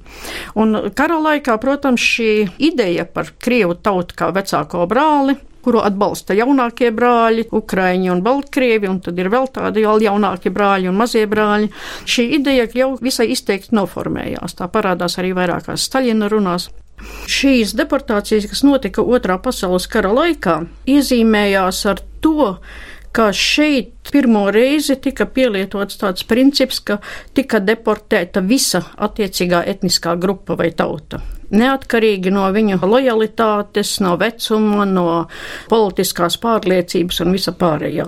Un 0.60 0.91
kara 0.96 1.20
laikā, 1.24 1.58
protams, 1.62 2.03
šī 2.03 2.32
ideja 2.70 3.08
par 3.10 3.34
Krievu 3.39 3.77
tautu 3.84 4.18
kā 4.20 4.34
vecāko 4.36 4.86
brāli 4.89 5.38
kuru 5.63 5.82
atbalsta 5.84 6.36
jaunākie 6.38 6.92
brāļi, 6.96 7.48
Ukraiņi 7.56 8.12
un 8.13 8.24
Baltkrievi, 8.25 8.89
un 8.89 9.00
tad 9.04 9.20
ir 9.20 9.32
vēl 9.32 9.50
tādi 9.54 9.86
vēl 9.86 10.06
jaunākie 10.08 10.51
brāļi 10.56 10.92
un 10.92 11.00
mazie 11.00 11.25
brāļi. 11.30 11.72
Šī 12.10 12.28
ideja 12.39 12.68
jau 12.80 12.92
visai 13.01 13.30
izteikti 13.34 13.75
noformējās. 13.78 14.58
Tā 14.60 14.70
parādās 14.72 15.20
arī 15.22 15.34
vairākās 15.38 15.88
Staļina 15.89 16.30
runās. 16.32 16.70
Šīs 17.30 17.74
deportācijas, 17.80 18.50
kas 18.51 18.63
notika 18.68 19.04
Otrā 19.04 19.38
pasaules 19.39 19.88
kara 19.92 20.12
laikā, 20.16 20.60
iezīmējās 20.89 21.86
ar 21.92 22.01
to, 22.24 22.56
ka 23.12 23.32
šeit 23.34 24.12
pirmo 24.12 24.48
reizi 24.51 24.96
tika 25.01 25.25
pielietots 25.30 26.00
tāds 26.01 26.25
princips, 26.28 26.80
ka 26.80 27.00
tika 27.38 27.62
deportēta 27.63 28.42
visa 28.46 28.84
attiecīgā 28.98 29.66
etniskā 29.74 30.16
grupa 30.20 30.58
vai 30.60 30.72
tauta. 30.72 31.22
Neatkarīgi 31.50 32.30
no 32.30 32.44
viņu 32.54 32.78
lojalitātes, 32.84 33.96
no 34.06 34.13
vecuma, 34.22 34.86
no 34.86 35.06
politiskās 35.70 36.38
pārliecības 36.42 37.24
un 37.25 37.34
visa 37.34 37.54
pārējā. 37.58 38.06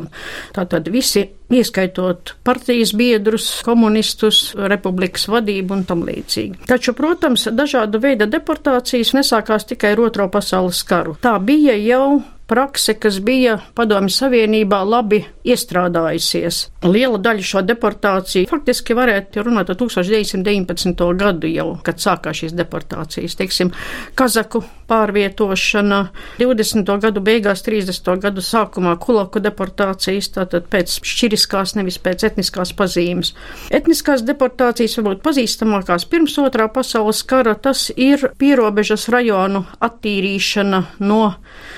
Tātad 0.54 0.90
visi, 0.94 1.24
ieskaitot 1.52 2.36
partijas 2.46 2.94
biedrus, 2.98 3.48
komunistus, 3.66 4.44
republikas 4.56 5.26
vadību 5.32 5.80
un 5.80 5.88
tam 5.90 6.06
līdzīgi. 6.06 6.68
Taču, 6.70 6.94
protams, 6.98 7.48
dažāda 7.50 8.02
veida 8.04 8.30
deportācijas 8.30 9.16
nesākās 9.18 9.66
tikai 9.74 9.96
ar 9.96 10.06
Otro 10.06 10.30
pasaules 10.30 10.84
karu. 10.86 11.18
Tā 11.26 11.34
bija 11.42 11.74
jau 11.82 12.22
prakse, 12.52 12.98
kas 13.00 13.22
bija 13.24 13.56
Padomju 13.78 14.12
Savienībā 14.12 14.82
labi 14.84 15.22
iestrādājusies. 15.48 16.62
Liela 16.86 17.20
daļa 17.22 17.46
šo 17.46 17.64
deportāciju 17.66 18.50
faktiski 18.50 18.96
varētu 18.98 19.46
runāt 19.46 19.72
par 19.72 19.80
1919. 19.80 21.08
gadu 21.18 21.50
jau, 21.52 21.68
kad 21.86 22.02
sākās 22.02 22.42
šīs 22.42 22.56
deportācijas. 22.58 23.38
Teiksim, 23.40 23.74
Kazaku 24.18 24.64
pārvietošana 24.92 26.02
20. 26.40 26.90
gadu 27.04 27.24
beigās, 27.24 27.64
30. 27.66 28.12
gadu 28.22 28.44
sākumā 28.44 28.98
kulaku 29.02 29.42
deportācijas, 29.44 30.32
tātad 30.36 30.68
pēc 30.72 31.00
šķiriskās, 31.08 31.76
nevis 31.80 32.00
pēc 32.04 32.26
etniskās 32.32 32.74
pazīmes. 32.78 33.34
Etniskās 33.74 34.26
deportācijas 34.28 34.98
varbūt 35.00 35.24
pazīstamākās 35.26 36.08
pirms 36.12 36.38
otrā 36.42 36.68
pasaules 36.74 37.24
kara, 37.28 37.56
tas 37.56 37.88
ir 37.96 38.28
pierobežas 38.42 39.08
rajonu 39.14 39.64
attīrīšana 39.82 40.84
no 41.06 41.22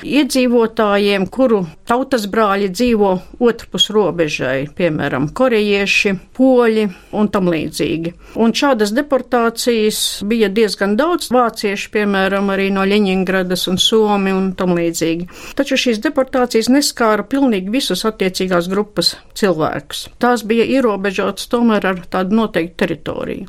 iedzīvotājiem, 0.04 1.28
kuru 1.32 1.64
tautas 1.90 2.26
brāļi 2.32 2.72
dzīvo 2.74 3.14
otrpus 3.54 3.90
robežai, 3.94 4.68
piemēram, 4.74 5.30
korejieši, 5.38 6.16
poļi 6.34 6.88
un 7.14 7.30
tam 7.34 7.50
līdzīgi. 7.54 8.14
Un 8.42 8.54
šādas 8.58 8.94
deportācijas 8.96 10.00
bija 10.28 10.50
diezgan 10.54 10.96
daudz, 10.98 11.30
vācieši, 11.34 11.92
piemēram, 11.94 12.50
arī 12.54 12.70
no 12.74 12.86
Ļeņingradas 12.90 13.68
un 13.72 13.80
Somi 13.82 14.34
un 14.34 14.52
tam 14.58 14.74
līdzīgi. 14.78 15.30
Taču 15.58 15.78
šīs 15.80 16.02
deportācijas 16.04 16.72
neskāra 16.74 17.26
pilnīgi 17.30 17.74
visus 17.74 18.06
attiecīgās 18.10 18.70
grupas 18.72 19.14
cilvēkus. 19.38 20.08
Tās 20.22 20.46
bija 20.48 20.66
ierobežotas 20.78 21.50
tomēr 21.52 21.86
ar 21.94 22.02
tādu 22.10 22.40
noteiktu 22.42 22.80
teritoriju. 22.84 23.48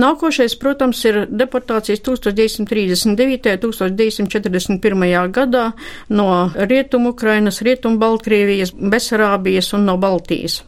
Nākošais, 0.00 0.56
protams, 0.60 1.02
ir 1.06 1.22
deportācijas 1.30 2.02
1939. 2.06 3.06
un 3.06 3.96
1941. 3.96 5.32
gadā 5.34 5.64
no 6.10 6.28
Rietumu 6.54 7.14
Ukrainas, 7.14 7.60
Rietumu 7.62 8.00
Baltkrievijas, 8.00 8.74
Besarābijas 9.20 9.74
un 9.76 9.84
no 9.84 9.98
Baltijas. 10.00 10.62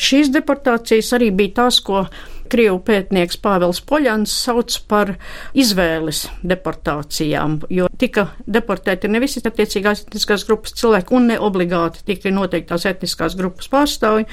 Šīs 0.00 0.32
deportācijas 0.34 1.12
arī 1.14 1.30
bija 1.30 1.60
tās, 1.62 1.80
ko 1.84 2.06
Krievu 2.50 2.80
pētnieks 2.82 3.36
Pāvils 3.38 3.78
Poļans 3.86 4.32
sauc 4.42 4.74
par 4.90 5.12
izvēles 5.54 6.24
deportācijām, 6.42 7.60
jo 7.70 7.86
tika 8.00 8.24
deportēti 8.42 9.06
ne 9.06 9.20
visi 9.22 9.38
attiecīgās 9.46 10.02
etniskās 10.08 10.42
grupas 10.48 10.74
cilvēki 10.80 11.14
un 11.14 11.30
ne 11.30 11.38
obligāti 11.38 12.02
tika 12.08 12.32
noteiktās 12.34 12.88
etniskās 12.90 13.38
grupas 13.38 13.70
pārstāvji, 13.70 14.26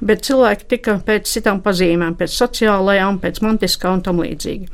bet 0.00 0.24
cilvēki 0.24 0.68
tika 0.72 0.96
pēc 1.04 1.28
citām 1.28 1.60
pazīmēm, 1.60 2.16
pēc 2.16 2.38
sociālajām, 2.38 3.20
pēc 3.20 3.42
mantiskā 3.44 3.92
un 3.98 4.06
tam 4.06 4.22
līdzīgi. 4.24 4.70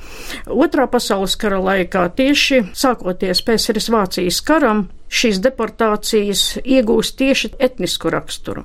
Otrā 0.55 0.87
pasaules 0.93 1.35
kara 1.41 1.59
laikā 1.65 2.07
tieši 2.15 2.69
sākoties 2.79 3.43
PSRS 3.43 3.91
Vācijas 3.91 4.45
karam, 4.47 4.87
šīs 5.15 5.41
deportācijas 5.45 6.43
iegūst 6.63 7.17
tieši 7.21 7.53
etnisku 7.63 8.11
raksturu. 8.13 8.65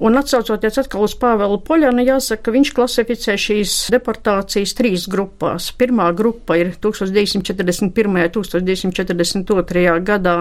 Un 0.00 0.18
atsaucoties 0.20 0.80
atkal 0.82 1.06
uz 1.06 1.14
Pāvelu 1.20 1.60
Poļanu, 1.64 2.04
jāsaka, 2.06 2.48
ka 2.48 2.54
viņš 2.54 2.72
klasificē 2.76 3.36
šīs 3.40 3.76
deportācijas 3.94 4.74
trīs 4.78 5.06
grupās. 5.10 5.70
Pirmā 5.80 6.10
grupa 6.16 6.58
ir 6.60 6.74
1941. 6.80 8.10
un 8.10 8.20
1942. 8.28 9.96
gadā 10.06 10.36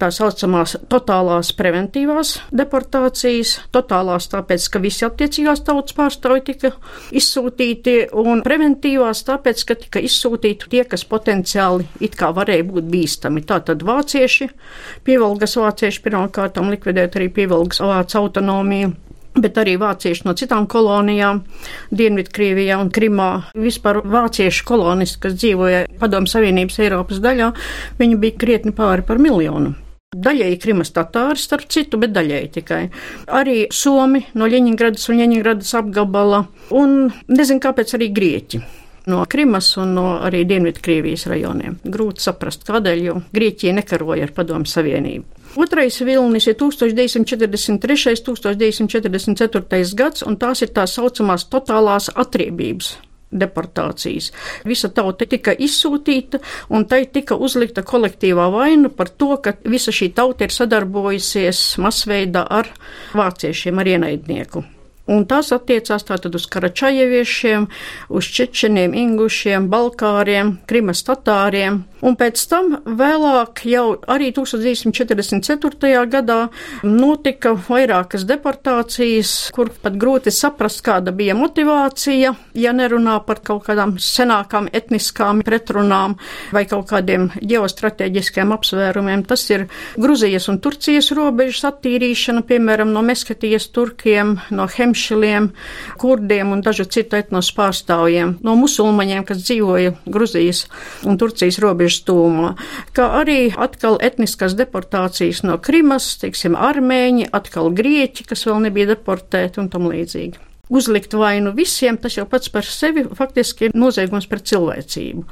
tā 0.00 0.10
saucamās 0.12 0.76
totālās 0.92 1.52
preventīvās 1.56 2.36
deportācijas. 2.52 3.56
Totālās 3.74 4.28
tāpēc, 4.32 4.68
ka 4.72 4.82
visi 4.82 5.06
attiecīgās 5.08 5.64
tautas 5.66 5.96
pārstāvji 5.96 6.46
tika 6.50 6.72
izsūtīti, 7.16 7.96
un 8.16 8.42
preventīvās 8.46 9.24
tāpēc, 9.28 9.64
ka 9.68 9.78
tika 9.86 10.02
izsūtīti 10.04 10.70
tie, 10.72 10.84
kas 10.88 11.06
potenciāli 11.08 11.86
it 12.04 12.16
kā 12.18 12.32
varēja 12.36 12.66
būt 12.68 12.90
bīstami. 12.92 13.44
Tātad 13.46 13.84
vācieši, 13.86 14.50
Pievilgas 15.06 15.56
vācieši 15.58 16.04
pirmkārtām 16.04 16.70
likvidēt 16.74 17.18
arī 17.18 17.28
pievilgas 17.32 17.82
vācu 17.84 18.22
autonomiju 18.22 18.94
bet 19.40 19.58
arī 19.60 19.76
vācieši 19.80 20.26
no 20.26 20.34
citām 20.38 20.66
kolonijām, 20.70 21.42
Dienvidkrievijā 21.96 22.78
un 22.80 22.90
Krimā. 22.94 23.30
Vispār 23.56 24.00
vāciešu 24.04 24.64
kolonisti, 24.68 25.20
kas 25.26 25.36
dzīvoja 25.36 25.86
Padomu 26.00 26.30
Savienības 26.30 26.80
Eiropas 26.84 27.20
daļā, 27.24 27.50
viņi 28.00 28.20
bija 28.22 28.38
krietni 28.40 28.72
pāri 28.76 29.04
par 29.06 29.20
miljonu. 29.22 29.74
Daļēji 30.16 30.60
Krimas 30.62 30.94
tatāri, 30.96 31.36
starp 31.36 31.66
citu, 31.68 31.98
bet 32.00 32.14
daļēji 32.16 32.48
tikai. 32.54 32.80
Arī 33.36 33.66
Somi 33.74 34.22
no 34.38 34.48
Ļeņingradas 34.48 35.10
un 35.12 35.20
Ļeņingradas 35.20 35.76
apgabala, 35.82 36.46
un 36.72 36.98
nezinu, 37.28 37.60
kāpēc 37.66 37.96
arī 37.98 38.12
Grieķi 38.16 38.64
no 39.06 39.24
Krimas 39.28 39.70
un 39.80 39.94
no 39.94 40.06
arī 40.26 40.44
Dienvidkrievijas 40.48 41.26
rajoniem. 41.30 41.78
Grūti 41.84 42.26
saprast, 42.26 42.66
kādēļ, 42.68 43.02
jo 43.06 43.16
Grieķija 43.34 43.76
nekaroja 43.78 44.26
ar 44.26 44.34
Padomu 44.36 44.68
Savienību. 44.68 45.24
Otrais 45.56 46.00
vilnis 46.04 46.46
ir 46.50 46.56
1943. 46.60 48.14
un 48.28 48.90
1944. 48.90 49.94
gads, 49.96 50.26
un 50.26 50.36
tās 50.36 50.62
ir 50.62 50.74
tā 50.76 50.84
saucamās 50.90 51.46
totālās 51.48 52.10
atriebības 52.14 52.96
deportācijas. 53.32 54.30
Visa 54.66 54.88
tauta 54.94 55.26
tika 55.26 55.52
izsūtīta, 55.52 56.40
un 56.70 56.86
tai 56.86 57.04
tika 57.12 57.36
uzlikta 57.36 57.82
kolektīvā 57.86 58.46
vaina 58.52 58.90
par 58.92 59.10
to, 59.10 59.34
ka 59.42 59.56
visa 59.64 59.94
šī 59.94 60.12
tauta 60.14 60.46
ir 60.46 60.54
sadarbojusies 60.54 61.76
masveidā 61.82 62.46
ar 62.46 62.70
vāciešiem, 63.16 63.82
ar 63.82 63.94
ienaidnieku. 63.96 64.64
Un 65.06 65.22
tās 65.30 65.52
attiecās 65.54 66.02
tātad 66.02 66.34
uz 66.34 66.48
karačajeviešiem, 66.50 67.68
uz 68.10 68.26
čečeniem, 68.26 68.94
ingušiem, 68.98 69.68
balkāriem, 69.70 70.56
krimas 70.66 71.04
tatāriem. 71.06 71.84
Un 72.06 72.16
pēc 72.18 72.42
tam 72.50 72.72
vēlāk, 72.84 73.62
jau 73.70 73.84
arī 74.10 74.32
1944. 74.34 76.02
gadā, 76.10 76.38
notika 76.82 77.54
vairākas 77.68 78.26
deportācijas, 78.26 79.32
kur 79.54 79.70
pat 79.82 79.94
grūti 79.94 80.34
saprast, 80.34 80.82
kāda 80.86 81.14
bija 81.14 81.36
motivācija, 81.38 82.34
ja 82.58 82.74
nerunā 82.74 83.20
par 83.26 83.40
kaut 83.46 83.64
kādām 83.70 83.94
senākām 84.02 84.66
etniskām 84.74 85.44
pretrunām 85.46 86.18
vai 86.52 86.64
kaut 86.66 86.90
kādiem 86.90 87.30
ģeostrateģiskiem 87.38 88.52
apsvērumiem. 88.58 89.22
Tas 89.30 89.46
ir 89.54 89.68
Gruzijas 89.94 90.50
un 90.50 90.58
Turcijas 90.58 91.12
robežas 91.14 91.64
attīrīšana, 91.70 92.42
piemēram, 92.50 92.90
no 92.90 93.06
Meskatijas 93.06 93.70
turkiem, 93.70 94.36
no 94.50 94.66
Hemšiliem, 94.96 95.50
kurdiem 96.00 96.52
un 96.54 96.62
dažu 96.64 96.86
citu 96.88 97.18
etnos 97.18 97.50
pārstāvjiem, 97.52 98.38
no 98.40 98.54
musulmaņiem, 98.56 99.26
kas 99.28 99.42
dzīvoja 99.44 99.92
Gruzijas 100.08 100.64
un 101.04 101.20
Turcijas 101.20 101.60
robežas 101.60 102.00
tūmā, 102.08 102.54
kā 102.96 103.10
arī 103.20 103.52
atkal 103.52 104.00
etniskas 104.00 104.56
deportācijas 104.56 105.44
no 105.44 105.58
Krimas, 105.60 106.08
teiksim, 106.22 106.56
armēņi, 106.56 107.28
atkal 107.36 107.68
grieķi, 107.76 108.24
kas 108.30 108.48
vēl 108.48 108.64
nebija 108.70 108.94
deportēti 108.94 109.60
un 109.60 109.68
tam 109.68 109.90
līdzīgi. 109.92 110.40
Uzlikt 110.66 111.14
vainu 111.14 111.52
visiem, 111.54 111.94
tas 111.98 112.16
jau 112.16 112.24
pats 112.26 112.50
par 112.50 112.66
sevi 112.66 113.04
faktiski 113.14 113.68
ir 113.68 113.76
noziegums 113.78 114.26
pret 114.26 114.48
cilvēcību. 114.50 115.22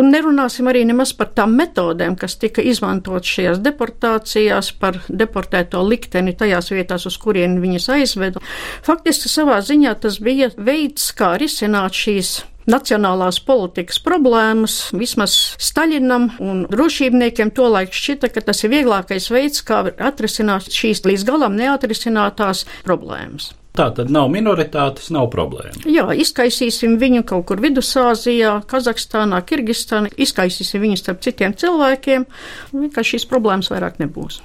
Un 0.00 0.12
nerunāsim 0.14 0.68
arī 0.70 0.84
nemaz 0.86 1.10
par 1.18 1.32
tām 1.36 1.56
metodēm, 1.58 2.14
kas 2.16 2.38
tika 2.40 2.62
izmantotas 2.62 3.32
šajās 3.34 3.60
deportācijās, 3.64 4.70
par 4.80 5.00
deportēto 5.08 5.82
likteni 5.84 6.32
tajās 6.38 6.70
vietās, 6.72 7.04
uz 7.10 7.18
kurien 7.20 7.58
viņas 7.60 7.90
aizveda. 7.96 8.44
Faktiski 8.86 9.28
savā 9.28 9.58
ziņā 9.66 9.96
tas 10.00 10.20
bija 10.22 10.52
veids, 10.56 11.10
kā 11.18 11.34
risināt 11.42 11.98
šīs 11.98 12.38
nacionālās 12.70 13.40
politikas 13.44 14.00
problēmas. 14.04 14.80
Vismaz 14.96 15.36
Staļinam 15.60 16.30
un 16.40 16.64
drošībniekiem 16.70 17.52
tolaik 17.56 17.92
šķita, 17.92 18.32
ka 18.32 18.44
tas 18.48 18.64
ir 18.64 18.72
vieglākais 18.78 19.28
veids, 19.34 19.64
kā 19.66 19.82
atrisināt 19.98 20.70
šīs 20.72 21.04
līdz 21.08 21.26
galam 21.28 21.58
neatrisinātās 21.58 22.64
problēmas. 22.86 23.52
Tā 23.76 23.86
tad 23.94 24.10
nav 24.10 24.26
minoritātes, 24.34 25.12
nav 25.14 25.28
problēma. 25.30 25.84
Jā, 25.86 26.08
izkaisīsim 26.24 26.96
viņu 27.00 27.22
kaut 27.28 27.46
kur 27.50 27.62
Vidusāzijā, 27.62 28.56
Kazahstānā, 28.70 29.38
Kirgistānā, 29.46 30.10
izkaisīsim 30.18 30.82
viņu 30.82 30.98
starp 30.98 31.22
citiem 31.24 31.54
cilvēkiem, 31.54 32.26
vienkārši 32.74 33.16
šīs 33.16 33.30
problēmas 33.30 33.70
vairāk 33.70 34.02
nebūs. 34.02 34.40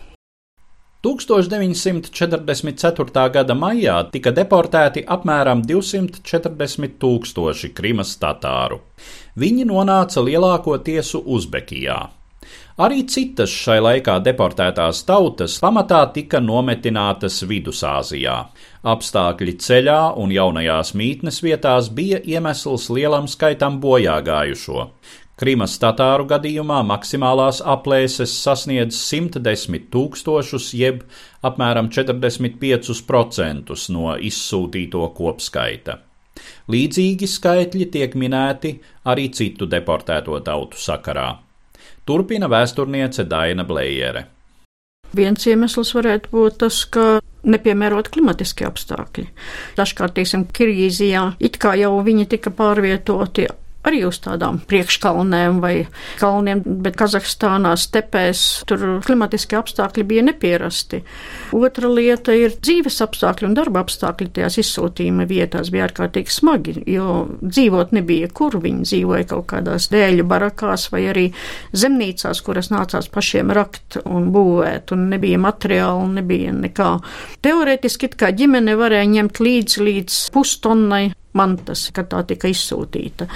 1944. 1.05 3.29
gada 3.33 3.53
maijā 3.53 4.09
tika 4.09 4.31
deportēti 4.33 5.03
apmēram 5.05 5.61
240 5.61 6.97
tūkstoši 7.01 7.69
krimas 7.77 8.17
tatāru. 8.17 8.81
Viņi 9.37 9.65
nonāca 9.69 10.21
lielākoties 10.25 11.13
Uzbekijā. 11.21 12.09
Arī 12.75 13.05
citas 13.07 13.53
šai 13.55 13.77
laikā 13.79 14.17
deportētās 14.19 15.05
tautas 15.07 15.53
pamatā 15.63 16.01
tika 16.11 16.41
nometinātas 16.43 17.37
Vidusāzijā. 17.47 18.33
Apstākļi 18.83 19.53
ceļā 19.63 19.99
un 20.19 20.33
jaunajās 20.35 20.91
mītnes 20.99 21.39
vietās 21.45 21.87
bija 21.87 22.19
iemesls 22.19 22.89
lielam 22.91 23.29
skaitam 23.31 23.77
bojāgājušo. 23.79 24.89
Krimas 25.39 25.77
tatāru 25.79 26.27
gadījumā 26.27 26.81
maksimālās 26.89 27.61
aplēses 27.63 28.35
sasniedz 28.43 28.99
110 28.99 29.87
tūkstošus, 29.95 30.67
jeb 30.75 31.07
apmēram 31.47 31.87
45% 31.95 33.79
no 33.95 34.17
izsūtīto 34.19 35.07
kopskaita. 35.15 35.97
Līdzīgi 36.67 37.31
skaitļi 37.37 37.89
tiek 37.95 38.19
minēti 38.19 38.75
arī 39.07 39.31
citu 39.31 39.63
deportēto 39.71 40.43
tautu 40.43 40.75
sakarā. 40.75 41.44
Turpina 42.05 42.45
vēsturniece 42.51 43.25
Daina 43.25 43.65
Blējere. 43.65 44.27
Viens 45.15 45.45
iemesls 45.47 45.93
varētu 45.95 46.29
būt 46.29 46.57
tas, 46.61 46.83
ka 46.85 47.19
nepiemērot 47.45 48.11
klimatiskie 48.13 48.67
apstākļi. 48.67 49.25
Dažkārt, 49.77 50.15
teiksim, 50.17 50.45
Kirgīzijā 50.53 51.31
it 51.39 51.57
kā 51.61 51.73
jau 51.79 51.93
viņi 52.05 52.27
tika 52.35 52.53
pārvietoti 52.53 53.47
arī 53.85 54.01
uz 54.07 54.19
tādām 54.23 54.59
priekškalnēm 54.69 55.59
vai 55.63 55.73
kalniem, 56.19 56.61
bet 56.83 56.97
Kazahstānā 56.99 57.75
stepēs 57.79 58.43
tur 58.69 58.83
klimatiskie 59.05 59.57
apstākļi 59.59 60.05
bija 60.09 60.25
nepierasti. 60.29 61.01
Otra 61.55 61.91
lieta 61.91 62.35
ir 62.35 62.55
dzīves 62.57 63.01
apstākļi 63.05 63.49
un 63.49 63.57
darba 63.57 63.83
apstākļi 63.85 64.31
tajās 64.35 64.59
izsūtījuma 64.63 65.27
vietās 65.29 65.71
bija 65.73 65.87
ārkārtīgi 65.89 66.33
smagi, 66.33 66.77
jo 66.89 67.25
dzīvot 67.43 67.93
nebija 67.95 68.31
kur 68.35 68.57
viņi 68.61 68.87
dzīvoja 68.89 69.29
kaut 69.31 69.49
kādās 69.53 69.89
dēļu 69.93 70.25
barakās 70.29 70.89
vai 70.93 71.05
arī 71.11 71.25
zemnīcās, 71.75 72.41
kuras 72.45 72.71
nācās 72.73 73.09
pašiem 73.13 73.53
rakt 73.55 73.99
un 74.05 74.31
būvēt, 74.35 74.95
un 74.95 75.09
nebija 75.13 75.41
materiāli, 75.41 76.09
nebija 76.19 76.55
nekā. 76.55 76.91
Teorētiski 77.45 78.09
it 78.09 78.17
kā 78.19 78.31
ģimene 78.35 78.77
varēja 78.79 79.11
ņemt 79.17 79.43
līdzi 79.43 79.85
līdz 79.85 80.19
pustonnai 80.35 81.05
mantas, 81.37 81.87
kad 81.95 82.09
tā 82.11 82.21
tika 82.27 82.49
izsūtīta. 82.51 83.27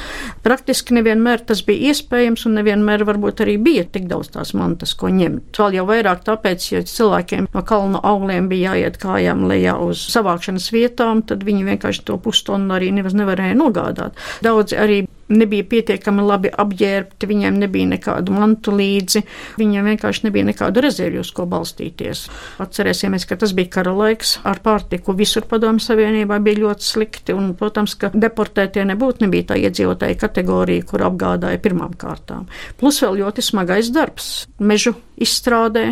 Praktiski 0.46 0.96
nevienmēr 0.98 1.44
tas 1.50 1.62
bija 1.68 1.92
iespējams, 1.92 2.46
un 2.50 2.58
nevienmēr 2.60 3.06
varbūt 3.08 3.44
arī 3.46 3.58
bija 3.62 3.86
tik 3.86 4.08
daudz 4.10 4.32
tās 4.36 4.56
mantas, 4.58 4.96
ko 5.00 5.12
ņemt. 5.14 5.52
Vēl 5.60 5.80
jau 5.80 5.86
vairāk 5.90 6.26
tāpēc, 6.28 6.72
ja 6.74 6.84
cilvēkiem 6.88 7.50
no 7.54 7.64
kalnu 7.68 8.02
augliem 8.04 8.50
bija 8.52 8.74
jāiet 8.74 9.00
kājām 9.02 9.46
lejā 9.50 9.78
uz 9.84 10.02
savākšanas 10.14 10.72
vietām, 10.76 11.24
tad 11.28 11.46
viņi 11.48 11.68
vienkārši 11.74 12.06
to 12.08 12.20
pustonu 12.24 12.76
arī 12.78 12.92
nevaz 12.96 13.18
nevarēja 13.18 13.58
nogādāt. 13.60 14.20
Daudzi 14.46 14.80
arī 14.80 15.04
nebija 15.30 15.66
pietiekami 15.70 16.24
labi 16.26 16.52
apģērbti, 16.52 17.30
viņiem 17.30 17.60
nebija 17.64 17.90
nekādu 17.94 18.34
mantu 18.36 18.74
līdzi, 18.76 19.24
viņiem 19.60 19.90
vienkārši 19.94 20.26
nebija 20.28 20.48
nekādu 20.50 20.84
rezervju, 20.86 21.24
uz 21.26 21.32
ko 21.36 21.46
balstīties. 21.50 22.26
Atcerēsimies, 22.64 23.28
ka 23.30 23.40
tas 23.40 23.54
bija 23.58 23.72
kara 23.80 23.94
laiks, 23.96 24.38
ar 24.48 24.62
pārtiku 24.66 25.16
visur 25.18 25.48
padomju 25.50 25.86
savienībā 25.86 26.40
bija 26.44 26.64
ļoti 26.66 26.90
slikti, 26.90 27.36
un, 27.38 27.54
protams, 27.60 27.96
ka 28.00 28.12
deportētie 28.14 28.86
nebūtu 28.90 29.26
nebija 29.26 29.52
tā 29.54 29.60
iedzīvotāja 29.62 30.20
kategorija, 30.20 30.88
kur 30.90 31.06
apgādāja 31.08 31.62
pirmām 31.64 31.96
kārtām. 32.00 32.50
Plus 32.80 33.02
vēl 33.04 33.22
ļoti 33.24 33.46
smagais 33.46 33.94
darbs 33.96 34.48
mežu 34.60 34.96
izstrādē, 35.20 35.92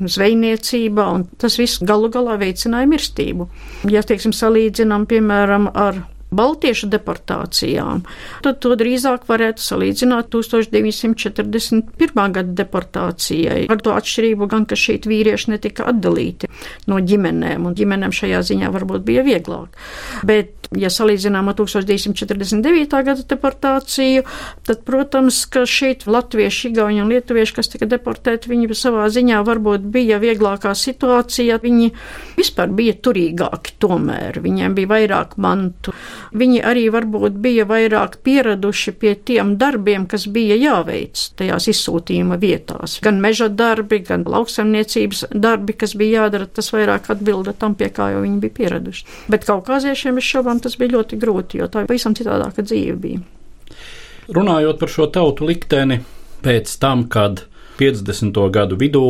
zvejniecībā, 0.00 1.06
un 1.14 1.24
tas 1.40 1.58
viss 1.58 1.82
galu 1.82 2.10
galā 2.12 2.36
veicināja 2.40 2.88
mirstību. 2.90 3.48
Ja, 3.90 4.04
teiksim, 4.06 4.34
salīdzinām, 4.36 5.08
piemēram, 5.10 5.70
ar 5.74 6.04
baltiešu 6.34 6.88
deportācijām, 6.90 8.02
tad 8.44 8.58
to 8.64 8.74
drīzāk 8.78 9.26
varētu 9.28 9.62
salīdzināt 9.62 10.30
1941. 10.34 12.32
gada 12.34 12.56
deportācijai. 12.62 13.66
Ar 13.70 13.82
to 13.82 13.94
atšķirību 13.94 14.48
gan, 14.50 14.66
ka 14.66 14.78
šeit 14.78 15.06
vīrieši 15.06 15.54
netika 15.54 15.86
atdalīti 15.92 16.50
no 16.90 16.98
ģimenēm, 17.00 17.66
un 17.68 17.76
ģimenēm 17.78 18.14
šajā 18.14 18.42
ziņā 18.50 18.72
varbūt 18.74 19.06
bija 19.06 19.22
vieglāk. 19.26 19.76
Bet, 20.26 20.52
ja 20.74 20.90
salīdzinām 20.90 21.50
ar 21.50 21.56
1949. 21.58 22.96
gada 23.06 23.22
deportāciju, 23.30 24.26
tad, 24.66 24.82
protams, 24.88 25.44
ka 25.50 25.62
šeit 25.68 26.06
latvieši, 26.10 26.72
igauņi 26.72 27.02
un 27.04 27.12
lietuvieši, 27.14 27.56
kas 27.60 27.70
tika 27.72 27.86
deportēti, 27.90 28.50
viņi 28.50 28.74
savā 28.76 29.06
ziņā 29.12 29.40
varbūt 29.46 29.86
bija 29.94 30.18
vieglākā 30.22 30.74
situācijā, 30.76 31.60
viņi 31.62 31.92
vispār 32.36 32.74
bija 32.74 32.96
turīgāki 32.98 33.76
tomēr, 33.82 34.40
viņiem 34.42 34.74
bija 34.76 34.90
vairāk 34.96 35.36
mantu. 35.42 35.94
Viņi 36.36 36.60
arī 36.68 36.86
varbūt 36.92 37.38
bija 37.40 37.64
vairāk 37.68 38.18
pieraduši 38.26 38.92
pie 39.00 39.14
tiem 39.28 39.54
darbiem, 39.60 40.04
kas 40.10 40.26
bija 40.32 40.56
jāveic 40.60 41.22
tajās 41.38 41.68
izsūtījuma 41.72 42.36
vietās. 42.42 42.98
Gan 43.04 43.22
meža 43.24 43.48
darbi, 43.48 44.02
gan 44.04 44.26
lauksaimniecības 44.28 45.26
darbi, 45.32 45.76
kas 45.80 45.96
bija 45.96 46.26
jādara, 46.26 46.48
tas 46.48 46.68
vairāk 46.74 47.08
atbilda 47.14 47.54
tam, 47.56 47.76
pie 47.78 47.88
kā 47.94 48.10
jau 48.12 48.24
viņi 48.24 48.42
bija 48.42 48.56
pieraduši. 48.60 49.06
Bet 49.32 49.48
kaukāziešiem 49.48 50.20
es 50.20 50.28
šaubām 50.28 50.60
tas 50.64 50.76
bija 50.80 50.98
ļoti 50.98 51.20
grūti, 51.22 51.62
jo 51.62 51.70
tā 51.72 51.86
pavisam 51.88 52.16
citādāka 52.18 52.66
dzīve 52.66 52.98
bija. 53.00 53.22
Runājot 54.36 54.80
par 54.82 54.90
šo 54.90 55.06
tautu 55.14 55.46
likteni, 55.46 56.00
pēc 56.44 56.76
tam, 56.82 57.06
kad 57.12 57.46
50. 57.78 58.38
gadu 58.52 58.78
vidū 58.80 59.06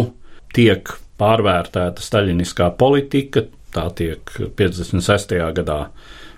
tiek 0.55 0.91
pārvērtēta 1.21 2.05
staļiniskā 2.05 2.71
politika, 2.79 3.47
tā 3.75 3.87
tiek 3.97 4.33
56. 4.59 5.37
gadā 5.57 5.81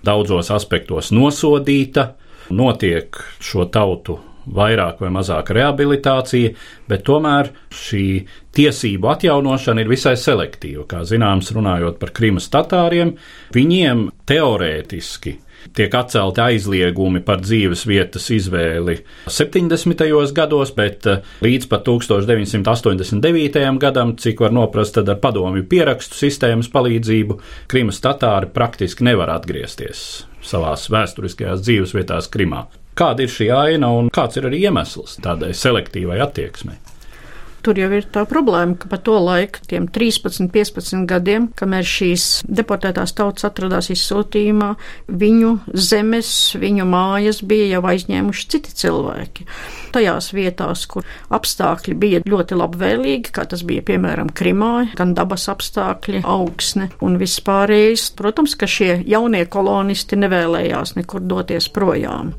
daudzos 0.04 0.50
aspektos 0.54 1.12
nosodīta, 1.14 2.12
notiek 2.50 3.18
šo 3.44 3.68
tautu 3.72 4.18
vairāk 4.54 5.02
vai 5.02 5.10
mazāk 5.12 5.50
rehabilitācija, 5.52 6.54
bet 6.88 7.04
tomēr 7.04 7.50
šī 7.74 8.04
tiesību 8.56 9.10
atjaunošana 9.12 9.84
ir 9.84 9.90
visai 9.92 10.14
selektīva. 10.16 10.86
Kā 10.88 11.02
zināms, 11.08 11.52
runājot 11.56 11.98
par 12.00 12.14
Krimas 12.16 12.48
tatāriem, 12.52 13.14
viņiem 13.54 14.08
teorētiski 14.28 15.36
tiek 15.76 15.94
atcelti 15.94 16.42
aizliegumi 16.44 17.22
par 17.26 17.42
dzīves 17.44 17.84
vietas 17.88 18.28
izvēli 18.34 18.98
70. 19.26 20.04
gados, 20.36 20.72
bet 20.76 21.06
eh, 21.10 21.22
līdz 21.44 21.68
pat 21.70 21.86
1989. 21.88 23.60
gadam, 23.82 24.16
cik 24.18 24.42
var 24.44 24.54
noprast, 24.54 24.96
tad 24.98 25.12
ar 25.12 25.20
padomju 25.22 25.66
pierakstu 25.70 26.18
sistēmas 26.18 26.70
palīdzību 26.72 27.38
Krimas 27.70 28.02
tatāri 28.04 28.50
praktiski 28.54 29.06
nevar 29.08 29.32
atgriezties 29.36 30.04
savās 30.48 30.86
vēsturiskajās 30.92 31.64
dzīves 31.64 31.94
vietās 31.96 32.30
Krimā. 32.32 32.66
Kāda 32.98 33.24
ir 33.24 33.30
šī 33.30 33.50
aina 33.54 33.90
un 33.94 34.08
kāds 34.14 34.38
ir 34.40 34.48
arī 34.48 34.64
iemesls 34.66 35.18
tādai 35.22 35.52
selektīvai 35.54 36.18
attieksmei? 36.24 36.78
Tur 37.62 37.78
jau 37.78 37.88
ir 37.90 38.06
tā 38.14 38.22
problēma, 38.28 38.76
ka 38.78 38.88
pa 38.90 39.00
to 39.02 39.16
laiku, 39.18 39.60
tiem 39.68 39.88
13, 39.90 40.48
15 40.54 41.06
gadiem, 41.10 41.48
kamēr 41.58 41.86
šīs 41.86 42.26
deportētās 42.46 43.12
tautas 43.18 43.48
atradās 43.48 43.90
izsūtījumā, 43.92 44.70
viņu 45.10 45.54
zemes, 45.74 46.30
viņu 46.58 46.86
mājas 46.88 47.42
bija 47.42 47.66
jau 47.74 47.82
aizņēmuši 47.90 48.46
citi 48.54 48.74
cilvēki. 48.78 49.46
Tajās 49.92 50.30
vietās, 50.36 50.84
kur 50.90 51.06
apstākļi 51.34 51.96
bija 51.98 52.22
ļoti 52.28 52.58
labvēlīgi, 52.60 53.32
kā 53.34 53.46
tas 53.48 53.64
bija 53.66 53.82
piemēram 53.88 54.30
Krimā, 54.30 54.72
gan 54.98 55.16
dabas 55.18 55.48
apstākļi, 55.50 56.22
augsne 56.28 56.90
un 57.04 57.18
viss 57.20 57.42
pārējais, 57.44 58.10
protams, 58.18 58.54
ka 58.58 58.68
šie 58.70 59.00
jaunie 59.08 59.44
kolonisti 59.50 60.18
nevēlējās 60.20 60.94
nekur 60.98 61.24
doties 61.26 61.70
projām. 61.74 62.34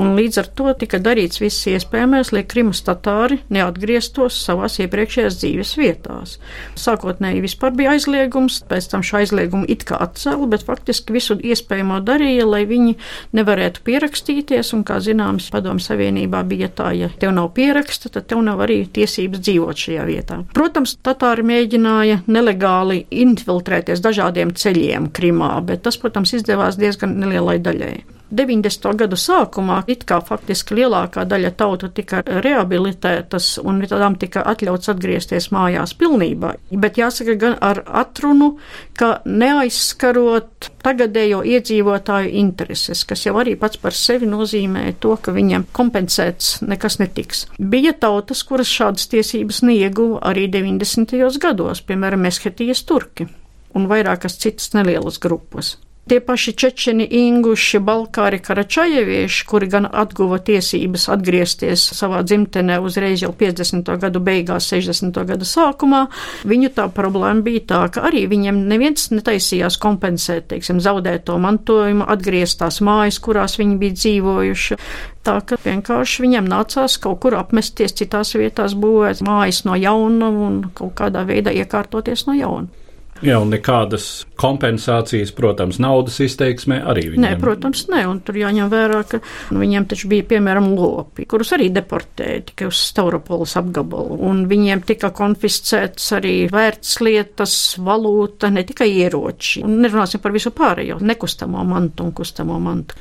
Un 0.00 0.14
līdz 0.16 0.42
ar 0.42 0.50
to 0.56 0.72
tika 0.78 1.02
darīts 1.02 1.42
viss 1.42 1.68
iespējamais, 1.68 2.32
lai 2.32 2.46
Krimas 2.48 2.82
tatāri 2.86 3.42
neatgrieztos 3.52 4.38
savā 4.46 4.61
savās 4.62 4.78
iepriekšējās 4.82 5.38
dzīves 5.40 5.72
vietās. 5.78 6.36
Sākotnēji 6.78 7.42
vispār 7.42 7.74
bija 7.74 7.94
aizliegums, 7.96 8.62
pēc 8.68 8.88
tam 8.92 9.02
šo 9.02 9.18
aizliegumu 9.22 9.66
it 9.68 9.84
kā 9.88 9.98
atcēla, 9.98 10.46
bet 10.52 10.64
faktiski 10.66 11.12
visu 11.12 11.36
iespējamo 11.36 12.00
darīja, 12.06 12.46
lai 12.46 12.64
viņi 12.66 12.94
nevarētu 13.34 13.82
pierakstīties, 13.84 14.72
un, 14.76 14.84
kā 14.84 15.00
zināms, 15.02 15.50
padomu 15.52 15.82
savienībā 15.82 16.44
bija 16.46 16.68
tā, 16.70 16.92
ja 16.94 17.10
tev 17.18 17.34
nav 17.34 17.52
pieraksta, 17.56 18.12
tad 18.12 18.28
tev 18.30 18.42
nav 18.46 18.62
arī 18.62 18.84
tiesības 18.86 19.42
dzīvot 19.42 19.84
šajā 19.86 20.06
vietā. 20.06 20.40
Protams, 20.54 20.96
Tatāri 21.02 21.42
mēģināja 21.46 22.22
nelegāli 22.30 23.02
infiltrēties 23.10 24.02
dažādiem 24.04 24.54
ceļiem 24.54 25.10
Krimā, 25.12 25.56
bet 25.66 25.82
tas, 25.86 25.98
protams, 25.98 26.36
izdevās 26.38 26.78
diezgan 26.78 27.18
nelielai 27.18 27.58
daļai. 27.62 28.21
90. 28.32 28.94
gadu 28.96 29.16
sākumā 29.20 29.82
it 29.92 30.06
kā 30.08 30.16
faktiski 30.24 30.78
lielākā 30.78 31.26
daļa 31.28 31.50
tautu 31.60 31.90
tika 31.92 32.22
rehabilitētas 32.26 33.58
un 33.60 33.82
tām 33.88 34.16
tika 34.20 34.44
atļauts 34.52 34.88
atgriezties 34.92 35.50
mājās 35.52 35.92
pilnībā. 36.00 36.54
Bet 36.72 37.00
jāsaka 37.00 37.36
gan 37.40 37.58
ar 37.60 37.82
atrunu, 38.02 38.54
ka 38.96 39.20
neaizskarot 39.28 40.70
tagadējo 40.82 41.42
iedzīvotāju 41.52 42.32
intereses, 42.40 43.04
kas 43.04 43.26
jau 43.26 43.36
arī 43.42 43.54
pats 43.60 43.80
par 43.82 43.96
sevi 43.96 44.30
nozīmē 44.30 44.88
to, 45.02 45.14
ka 45.20 45.36
viņam 45.36 45.68
kompensēts 45.76 46.62
nekas 46.64 46.98
netiks. 47.02 47.46
Bija 47.58 47.92
tautas, 47.92 48.42
kuras 48.48 48.72
šādas 48.72 49.12
tiesības 49.12 49.62
neieguva 49.68 50.22
arī 50.32 50.48
90. 50.48 51.20
gados, 51.42 51.84
piemēram, 51.84 52.24
Meshetijas 52.24 52.84
turki 52.88 53.28
un 53.76 53.88
vairākas 53.90 54.36
citas 54.40 54.72
nelielas 54.76 55.20
grupas. 55.20 55.76
Tie 56.10 56.18
paši 56.18 56.50
čečeni, 56.58 57.04
inguši, 57.06 57.78
balkāri, 57.78 58.40
karačajevieši, 58.42 59.44
kuri 59.46 59.68
gan 59.70 59.84
atguva 59.86 60.40
tiesības 60.42 61.04
atgriezties 61.14 61.84
savā 61.94 62.24
dzimtenē 62.26 62.80
uzreiz 62.82 63.22
jau 63.22 63.30
50. 63.38 63.86
gadu 64.02 64.18
beigās, 64.18 64.66
60. 64.72 65.20
gada 65.28 65.46
sākumā, 65.46 66.00
viņu 66.42 66.72
tā 66.74 66.88
problēma 66.90 67.46
bija 67.46 67.62
tā, 67.70 67.80
ka 67.94 68.02
arī 68.10 68.24
viņiem 68.34 68.64
neviens 68.74 69.12
netaisījās 69.14 69.78
kompensēt, 69.78 70.50
teiksim, 70.50 70.82
zaudēto 70.82 71.38
mantojumu, 71.38 72.10
atgriezt 72.10 72.58
tās 72.64 72.82
mājas, 72.82 73.22
kurās 73.22 73.54
viņi 73.62 73.78
bija 73.78 74.00
dzīvojuši. 74.02 74.82
Tā 75.22 75.38
ka 75.46 75.62
vienkārši 75.62 76.26
viņiem 76.26 76.50
nācās 76.50 76.98
kaut 76.98 77.22
kur 77.22 77.38
apmesties 77.38 77.94
citās 78.02 78.34
vietās, 78.34 78.74
būvēt 78.74 79.22
mājas 79.22 79.62
no 79.70 79.78
jauna 79.78 80.34
un 80.50 80.64
kaut 80.74 80.96
kādā 80.98 81.22
veidā 81.30 81.54
iekārtoties 81.62 82.26
no 82.26 82.34
jauna. 82.34 82.81
Jā, 83.22 83.36
un 83.38 83.52
nekādas 83.54 84.24
kompensācijas, 84.40 85.30
protams, 85.36 85.78
naudas 85.82 86.16
izteiksmē 86.24 86.80
arī 86.90 87.04
viņiem. 87.12 87.22
Nē, 87.22 87.36
protams, 87.38 87.84
nē, 87.92 88.00
un 88.10 88.18
tur 88.26 88.38
jāņem 88.40 88.70
vērā, 88.72 89.02
ka 89.06 89.20
viņiem 89.54 89.86
taču 89.92 90.10
bija, 90.10 90.26
piemēram, 90.32 90.72
lopi, 90.74 91.28
kurus 91.30 91.54
arī 91.54 91.68
deportēja 91.74 92.42
tikai 92.50 92.66
uz 92.70 92.80
Stavropolis 92.90 93.54
apgabalu, 93.60 94.18
un 94.26 94.42
viņiem 94.50 94.82
tika 94.88 95.12
konfiscēts 95.14 96.10
arī 96.18 96.34
vērtslietas, 96.50 97.56
valūta, 97.86 98.50
ne 98.50 98.66
tikai 98.66 98.90
ieroči, 99.04 99.62
un 99.62 99.78
nerunāsim 99.84 100.22
par 100.22 100.34
visu 100.34 100.50
pārējo, 100.56 100.98
nekustamo 101.06 101.62
mantu 101.68 102.08
un 102.08 102.14
kustamo 102.18 102.58
mantu. 102.62 102.98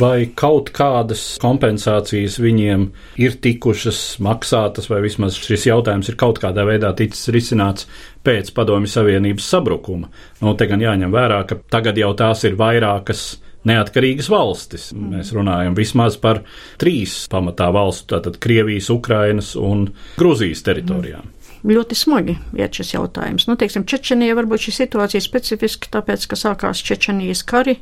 Vai 0.00 0.28
kaut 0.38 0.70
kādas 0.76 1.22
kompensācijas 1.42 2.38
viņiem 2.42 2.88
ir 3.22 3.36
tikušas 3.44 4.00
maksātas, 4.24 4.88
vai 4.90 5.02
vismaz 5.04 5.38
šis 5.40 5.68
jautājums 5.68 6.10
ir 6.12 6.18
kaut 6.20 6.40
kādā 6.42 6.66
veidā 6.68 6.92
ticis 6.98 7.30
risināts 7.34 7.88
pēc 8.26 8.52
Padomju 8.56 8.90
Savienības 8.92 9.48
sabrukuma? 9.54 10.10
Nu, 10.40 10.54
te 10.58 10.68
gan 10.70 10.82
jāņem 10.82 11.14
vērā, 11.14 11.42
ka 11.48 11.60
tagad 11.72 12.00
jau 12.00 12.12
tās 12.18 12.44
ir 12.48 12.58
vairākas 12.60 13.26
neatkarīgas 13.68 14.30
valstis. 14.32 14.88
Mēs 14.96 15.30
runājam 15.36 15.76
vismaz 15.78 16.18
par 16.22 16.42
trīs 16.82 17.22
pamatā 17.30 17.70
valstu, 17.74 18.14
tātad 18.16 18.40
Krievijas, 18.42 18.90
Ukrainas 18.90 19.54
un 19.58 19.88
Gruzijas 20.18 20.64
teritorijām. 20.66 21.26
Mm 21.28 21.41
ļoti 21.66 21.96
smagi 21.98 22.36
iet 22.58 22.78
šis 22.78 22.94
jautājums. 22.96 23.46
Nu, 23.48 23.56
teiksim, 23.60 23.84
Čečenija 23.88 24.36
varbūt 24.38 24.66
šī 24.66 24.74
situācija 24.80 25.22
specifiski, 25.22 25.90
tāpēc, 25.92 26.26
ka 26.30 26.38
sākās 26.38 26.82
Čečenijas 26.82 27.44
kari, 27.46 27.76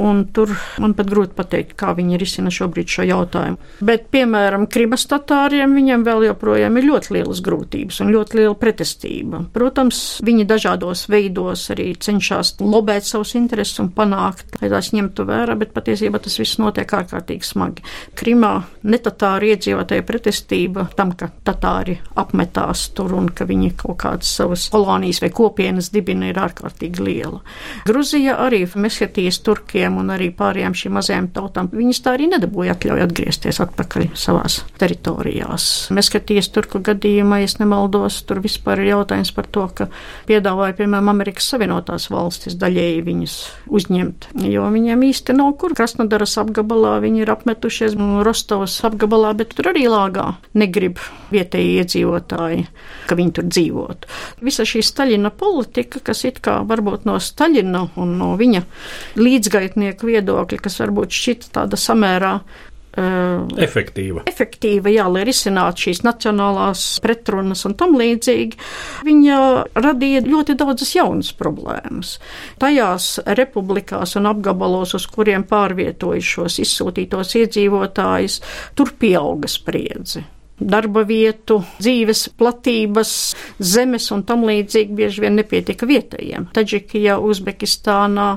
un 0.00 0.24
tur 0.34 0.54
man 0.80 0.94
pat 0.98 1.10
grūti 1.10 1.36
pateikt, 1.38 1.74
kā 1.78 1.92
viņi 1.98 2.20
risina 2.20 2.52
šobrīd 2.54 2.88
šo 2.92 3.06
jautājumu. 3.08 3.60
Bet, 3.84 4.08
piemēram, 4.14 4.66
Krimas 4.72 5.06
tatāriem 5.10 5.76
viņiem 5.76 6.06
vēl 6.06 6.28
joprojām 6.30 6.78
ir 6.80 6.88
ļoti 6.88 7.16
lielas 7.18 7.42
grūtības 7.44 8.00
un 8.04 8.12
ļoti 8.14 8.40
liela 8.40 8.56
pretestība. 8.58 9.42
Protams, 9.54 10.02
viņi 10.24 10.48
dažādos 10.48 11.06
veidos 11.12 11.68
arī 11.74 11.90
cenšas 12.00 12.56
lobēt 12.62 13.06
savus 13.08 13.34
intereses 13.38 13.82
un 13.82 13.92
panākt, 13.94 14.56
lai 14.62 14.72
tās 14.72 14.92
ņemtu 14.96 15.28
vērā, 15.28 15.58
bet 15.60 15.74
patiesībā 15.76 16.20
tas 16.22 16.38
viss 16.40 16.60
notiek 16.62 16.88
ārkārtīgi 16.98 17.46
smagi. 17.46 17.84
Krimā 18.18 18.54
netatāri 18.88 19.52
iedzīvotāja 19.54 20.06
pretestība 20.08 20.88
tam, 20.96 21.12
ka 21.18 21.30
tatāri 21.46 21.98
apmetās 22.18 22.88
tur 22.96 23.17
un 23.18 23.28
ka 23.34 23.46
viņi 23.48 23.72
kaut 23.82 23.98
kādas 24.04 24.30
savas 24.38 24.68
kolonijas 24.72 25.20
vai 25.24 25.30
kopienas 25.34 25.90
dibina 25.94 26.30
ir 26.30 26.38
ārkārtīgi 26.40 27.04
liela. 27.04 27.42
Gruzija 27.88 28.38
arī 28.44 28.64
Meskatijas 28.78 29.40
turkiem 29.44 29.98
un 30.00 30.12
arī 30.14 30.30
pārējām 30.34 30.76
šīm 30.76 30.96
mazajām 30.98 31.30
tautām, 31.34 31.70
viņas 31.72 32.02
tā 32.04 32.14
arī 32.16 32.28
nedabūja 32.32 32.76
atļauju 32.76 33.06
atgriezties 33.08 33.60
atpakaļ 33.64 34.08
savās 34.18 34.60
teritorijās. 34.80 35.68
Meskatijas 35.94 36.50
turku 36.54 36.82
gadījumā, 36.84 37.42
ja 37.42 37.50
nemaldos, 37.62 38.20
tur 38.28 38.42
vispār 38.44 38.82
ir 38.82 38.92
jautājums 38.92 39.32
par 39.34 39.48
to, 39.50 39.64
ka 39.74 39.88
piedāvāja, 40.28 40.76
piemēram, 40.78 41.10
Amerikas 41.12 41.48
Savienotās 41.52 42.08
valstis 42.12 42.58
daļēji 42.60 43.04
viņus 43.06 43.36
uzņemt, 43.78 44.28
jo 44.48 44.66
viņiem 44.74 45.04
īsti 45.08 45.36
nav 45.38 45.54
kur. 45.60 45.74
Krasnodaras 45.78 46.36
apgabalā 46.42 46.98
viņi 47.04 47.24
ir 47.24 47.32
apmetušies, 47.32 47.96
Rostovas 48.26 48.76
apgabalā, 48.86 49.34
bet 49.38 49.54
tur 49.56 49.70
arī 49.72 49.86
lāgā 49.90 50.32
negrib 50.58 51.00
vietēji 51.32 51.78
iedzīvotāji 51.82 52.66
ka 53.08 53.18
viņi 53.18 53.34
tur 53.38 53.48
dzīvotu. 53.48 54.10
Visa 54.44 54.66
šī 54.68 54.84
Staļina 54.84 55.32
politika, 55.34 56.02
kas 56.04 56.24
it 56.28 56.42
kā 56.44 56.60
varbūt 56.68 57.08
no 57.08 57.18
Staļina 57.22 57.84
un 58.00 58.16
no 58.20 58.32
viņa 58.38 58.64
līdzgaitnieku 59.18 60.12
viedokļa, 60.12 60.62
kas 60.64 60.80
varbūt 60.82 61.20
šķita 61.20 61.54
tāda 61.60 61.80
samērā 61.80 62.34
Uh, 62.98 63.44
efektīva. 63.62 64.24
Efektīva, 64.26 64.90
jā, 64.90 65.04
lai 65.12 65.20
risinātu 65.28 65.84
šīs 65.84 66.00
nacionālās 66.02 66.80
pretrunas 67.04 67.60
un 67.68 67.76
tam 67.78 67.92
līdzīgi. 68.00 68.58
Viņa 69.06 69.36
radīja 69.78 70.24
ļoti 70.24 70.56
daudzas 70.58 70.94
jaunas 70.96 71.30
problēmas. 71.38 72.16
Tajās 72.58 73.10
republikās 73.38 74.16
un 74.18 74.26
apgabalos, 74.32 74.96
uz 74.98 75.06
kuriem 75.14 75.44
pārvietoja 75.46 76.24
šos 76.32 76.58
izsūtītos 76.64 77.36
iedzīvotājus, 77.44 78.40
tur 78.74 78.96
pieauga 78.98 79.52
spriedzi 79.52 80.24
darba 80.60 81.04
vietu, 81.06 81.60
dzīves 81.78 82.28
platības, 82.38 83.12
zemes 83.62 84.08
un 84.14 84.24
tam 84.28 84.44
līdzīgi 84.48 84.96
bieži 84.98 85.24
vien 85.24 85.38
nepietika 85.38 85.86
vietējiem. 85.88 86.48
Taģikijā, 86.56 87.18
Uzbekistānā, 87.22 88.28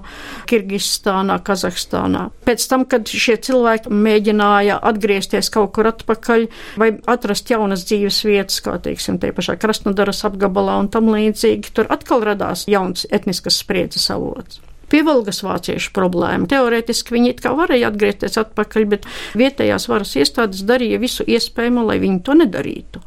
Kirgistānā, 0.49 1.39
Kazahstānā. 1.45 2.27
Pēc 2.47 2.65
tam, 2.71 2.85
kad 2.89 3.09
šie 3.09 3.37
cilvēki 3.41 3.91
mēģināja 3.91 4.79
atgriezties 4.91 5.51
kaut 5.53 5.73
kur 5.75 5.91
atpakaļ 5.91 6.47
vai 6.81 6.91
atrast 7.11 7.51
jaunas 7.51 7.85
dzīves 7.89 8.23
vietas, 8.27 8.61
kā 8.63 8.77
teiksim, 8.81 9.19
te 9.21 9.33
pašā 9.35 9.57
Krasnodaras 9.61 10.25
apgabalā 10.29 10.79
un 10.83 10.91
tam 10.93 11.11
līdzīgi, 11.13 11.73
tur 11.75 11.89
atkal 11.93 12.25
radās 12.31 12.67
jauns 12.71 13.07
etniskas 13.11 13.61
spriedzes 13.63 14.09
avots. 14.13 14.61
Pievalgas 14.91 15.41
vāciešu 15.45 15.93
problēma. 15.95 16.49
Teorētiski 16.51 17.15
viņi 17.15 17.33
it 17.33 17.43
kā 17.43 17.53
varēja 17.55 17.91
atgriezties 17.91 18.37
atpakaļ, 18.41 18.87
bet 18.91 19.07
vietējās 19.39 19.87
varas 19.91 20.15
iestādes 20.19 20.65
darīja 20.67 20.99
visu 21.01 21.25
iespējamo, 21.27 21.85
lai 21.87 21.99
viņi 22.03 22.19
to 22.27 22.35
nedarītu. 22.41 23.01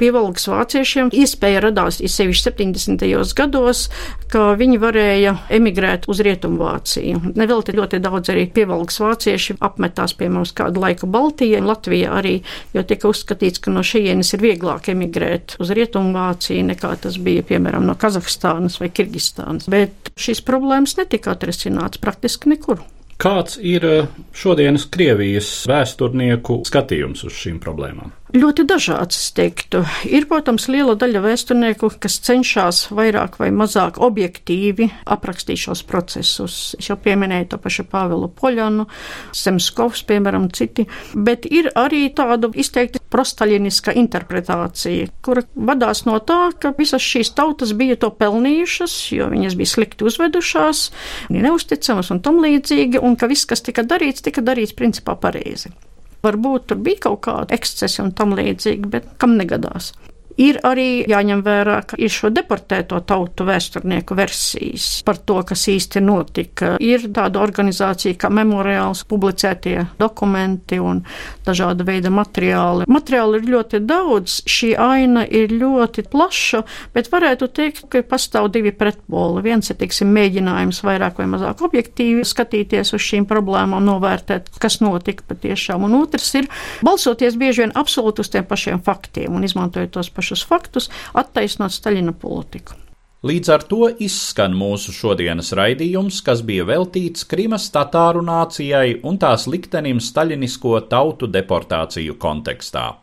Pievalgas 0.00 0.46
vāciešiem 0.48 1.10
iespēja 1.14 1.60
radās 1.66 2.00
sevišķi 2.00 2.50
70. 2.50 3.34
gados, 3.36 3.86
ka 4.32 4.54
viņi 4.58 4.78
varēja 4.80 5.34
emigrēt 5.52 6.08
uz 6.10 6.22
Rietumvāciju. 6.24 7.34
Nevelti 7.36 7.74
ļoti 7.76 8.00
daudz 8.02 8.32
arī 8.32 8.46
pievalgas 8.50 9.00
vācieši 9.02 9.58
apmetās 9.60 10.16
pie 10.16 10.30
mums 10.32 10.54
kādu 10.56 10.82
laiku 10.82 11.08
Baltijā, 11.10 11.60
Latvijā 11.60 12.14
arī, 12.20 12.38
jo 12.74 12.84
tika 12.86 13.10
uzskatīts, 13.10 13.60
ka 13.60 13.74
no 13.74 13.84
šejienes 13.86 14.32
ir 14.34 14.44
vieglāk 14.44 14.88
emigrēt 14.94 15.58
uz 15.60 15.74
Rietumvāciju 15.76 16.64
nekā 16.72 16.94
tas 17.04 17.18
bija, 17.20 17.44
piemēram, 17.46 17.84
no 17.86 17.96
Kazahstānas 18.00 18.80
vai 18.80 18.88
Kirgistānas. 18.94 19.68
Bet 19.70 20.10
šīs 20.20 20.40
problēmas 20.46 20.96
netika 20.96 21.19
atrisināts 21.28 22.00
praktiski 22.00 22.54
nekur. 22.54 22.80
Kāds 23.20 23.58
ir 23.60 23.84
šodienas 24.32 24.86
Krievijas 24.88 25.50
vēsturnieku 25.68 26.62
skatījums 26.64 27.26
uz 27.28 27.36
šīm 27.36 27.58
problēmām? 27.60 28.14
Ļoti 28.30 28.62
dažāds, 28.62 29.16
es 29.18 29.32
teiktu. 29.34 29.80
Ir, 30.06 30.28
protams, 30.30 30.68
liela 30.70 30.92
daļa 30.94 31.22
vēsturnieku, 31.24 31.88
kas 31.98 32.20
cenšas 32.22 32.84
vairāk 32.94 33.40
vai 33.40 33.48
mazāk 33.50 33.98
objektīvi 33.98 34.86
aprakstīt 35.10 35.58
šos 35.64 35.82
procesus. 35.88 36.58
Es 36.78 36.90
jau 36.92 36.94
pieminēju 37.02 37.48
to 37.50 37.58
pašu 37.58 37.88
Pāvilu 37.90 38.28
Poļanu, 38.30 38.86
Semskovs, 39.34 40.04
piemēram, 40.06 40.46
citi, 40.54 40.86
bet 41.18 41.50
ir 41.50 41.72
arī 41.74 42.04
tāda 42.14 42.52
izteikti 42.54 43.02
prostaļiniska 43.10 43.96
interpretācija, 43.98 45.10
kura 45.26 45.42
vadās 45.56 46.04
no 46.06 46.20
tā, 46.22 46.52
ka 46.54 46.70
visas 46.78 47.02
šīs 47.02 47.34
tautas 47.34 47.74
bija 47.74 47.98
to 47.98 48.14
pelnījušas, 48.14 48.98
jo 49.18 49.26
viņas 49.34 49.58
bija 49.58 49.74
slikti 49.74 50.06
uzvedušās, 50.06 50.86
neusticamas 51.34 52.14
un 52.14 52.22
tam 52.22 52.38
līdzīgi, 52.46 53.02
un 53.02 53.18
ka 53.18 53.26
viss, 53.26 53.50
kas 53.50 53.66
tika 53.66 53.82
darīts, 53.82 54.22
tika 54.22 54.46
darīts 54.46 54.78
principā 54.78 55.18
pareizi. 55.18 55.74
Varbūt 56.24 56.66
tur 56.68 56.80
bija 56.84 57.06
kaut 57.06 57.22
kāda 57.24 57.56
ekscesa 57.56 58.04
un 58.04 58.12
tam 58.16 58.34
līdzīga, 58.36 58.90
bet 58.92 59.06
kam 59.20 59.38
negadās. 59.40 59.94
Ir 60.40 60.56
arī 60.64 61.02
jāņem 61.04 61.42
vērā, 61.44 61.80
ka 61.90 61.98
ir 62.00 62.12
šo 62.12 62.30
deportēto 62.32 63.02
tautu 63.04 63.44
vēsturnieku 63.44 64.16
versijas 64.16 65.02
par 65.04 65.18
to, 65.28 65.36
kas 65.44 65.66
īsti 65.68 66.00
notika. 66.00 66.70
Ir 66.80 67.10
tāda 67.12 67.42
organizācija 67.44 68.16
kā 68.20 68.30
memoriāls, 68.32 69.02
publicētie 69.10 69.84
dokumenti 70.00 70.78
un 70.80 71.02
dažāda 71.44 71.84
veida 71.84 72.12
materiāli. 72.14 72.86
Materiāli 72.88 73.40
ir 73.40 73.50
ļoti 73.52 73.82
daudz, 73.84 74.38
šī 74.48 74.70
aina 74.80 75.26
ir 75.28 75.52
ļoti 75.52 76.06
plaša, 76.08 76.62
bet 76.96 77.12
varētu 77.12 77.50
teikt, 77.60 77.84
ka 77.92 78.00
pastāv 78.08 78.48
divi 78.54 78.72
pretpoli. 78.72 79.44
Viens 79.44 79.68
ir, 79.68 79.76
teiksim, 79.82 80.08
mēģinājums 80.16 80.80
vairāk 80.86 81.20
vai 81.20 81.28
mazāk 81.34 81.60
objektīvi 81.68 82.24
skatīties 82.24 82.94
uz 82.96 83.04
šīm 83.10 83.28
problēmām, 83.28 83.84
novērtēt, 83.84 84.48
kas 84.62 84.80
notika 84.80 85.28
patiešām, 85.28 85.84
un 85.84 86.00
otrs 86.00 86.32
ir 86.40 86.48
balsoties 86.86 87.36
bieži 87.36 87.66
vien 87.66 87.76
absolūti 87.76 88.24
uz 88.24 88.32
tiem 88.32 88.48
pašiem 88.48 88.80
faktiem 88.86 89.36
un 89.36 89.44
izmantojot 89.44 89.92
tos 89.98 90.08
pašus 90.08 90.29
pašus 90.30 90.46
faktus, 90.46 90.90
attaisnot 91.14 91.72
Staļina 91.72 92.12
politiku. 92.12 92.74
Līdz 93.20 93.50
ar 93.52 93.62
to 93.68 93.90
izskan 94.00 94.54
mūsu 94.56 94.94
šodienas 94.96 95.52
raidījums, 95.52 96.22
kas 96.24 96.40
bija 96.40 96.64
veltīts 96.64 97.26
Krimas 97.28 97.68
tatāru 97.70 98.22
nācijai 98.24 99.02
un 99.04 99.18
tās 99.20 99.46
liktenim 99.46 100.00
staļinisko 100.00 100.86
tautu 100.88 101.28
deportāciju 101.28 102.16
kontekstā. 102.16 102.94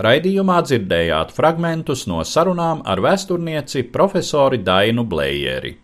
Raidījumā 0.00 0.58
dzirdējāt 0.66 1.30
fragmentus 1.30 2.08
no 2.10 2.24
sarunām 2.24 2.82
ar 2.84 2.98
vēsturnieci 2.98 3.84
profesori 3.92 4.58
Dainu 4.58 5.04
Blējeri. 5.06 5.76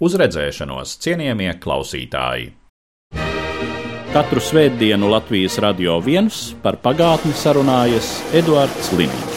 Uz 0.00 0.16
redzēšanos, 0.16 0.96
cienījamie 1.04 1.58
klausītāji! 1.60 2.54
Katru 4.16 4.40
svētdienu 4.40 5.10
Latvijas 5.12 5.58
radio 5.60 5.98
viens 6.00 6.54
par 6.64 6.80
pagātni 6.80 7.36
sarunājas 7.36 8.14
Eduards 8.32 8.94
Liniņš. 8.96 9.35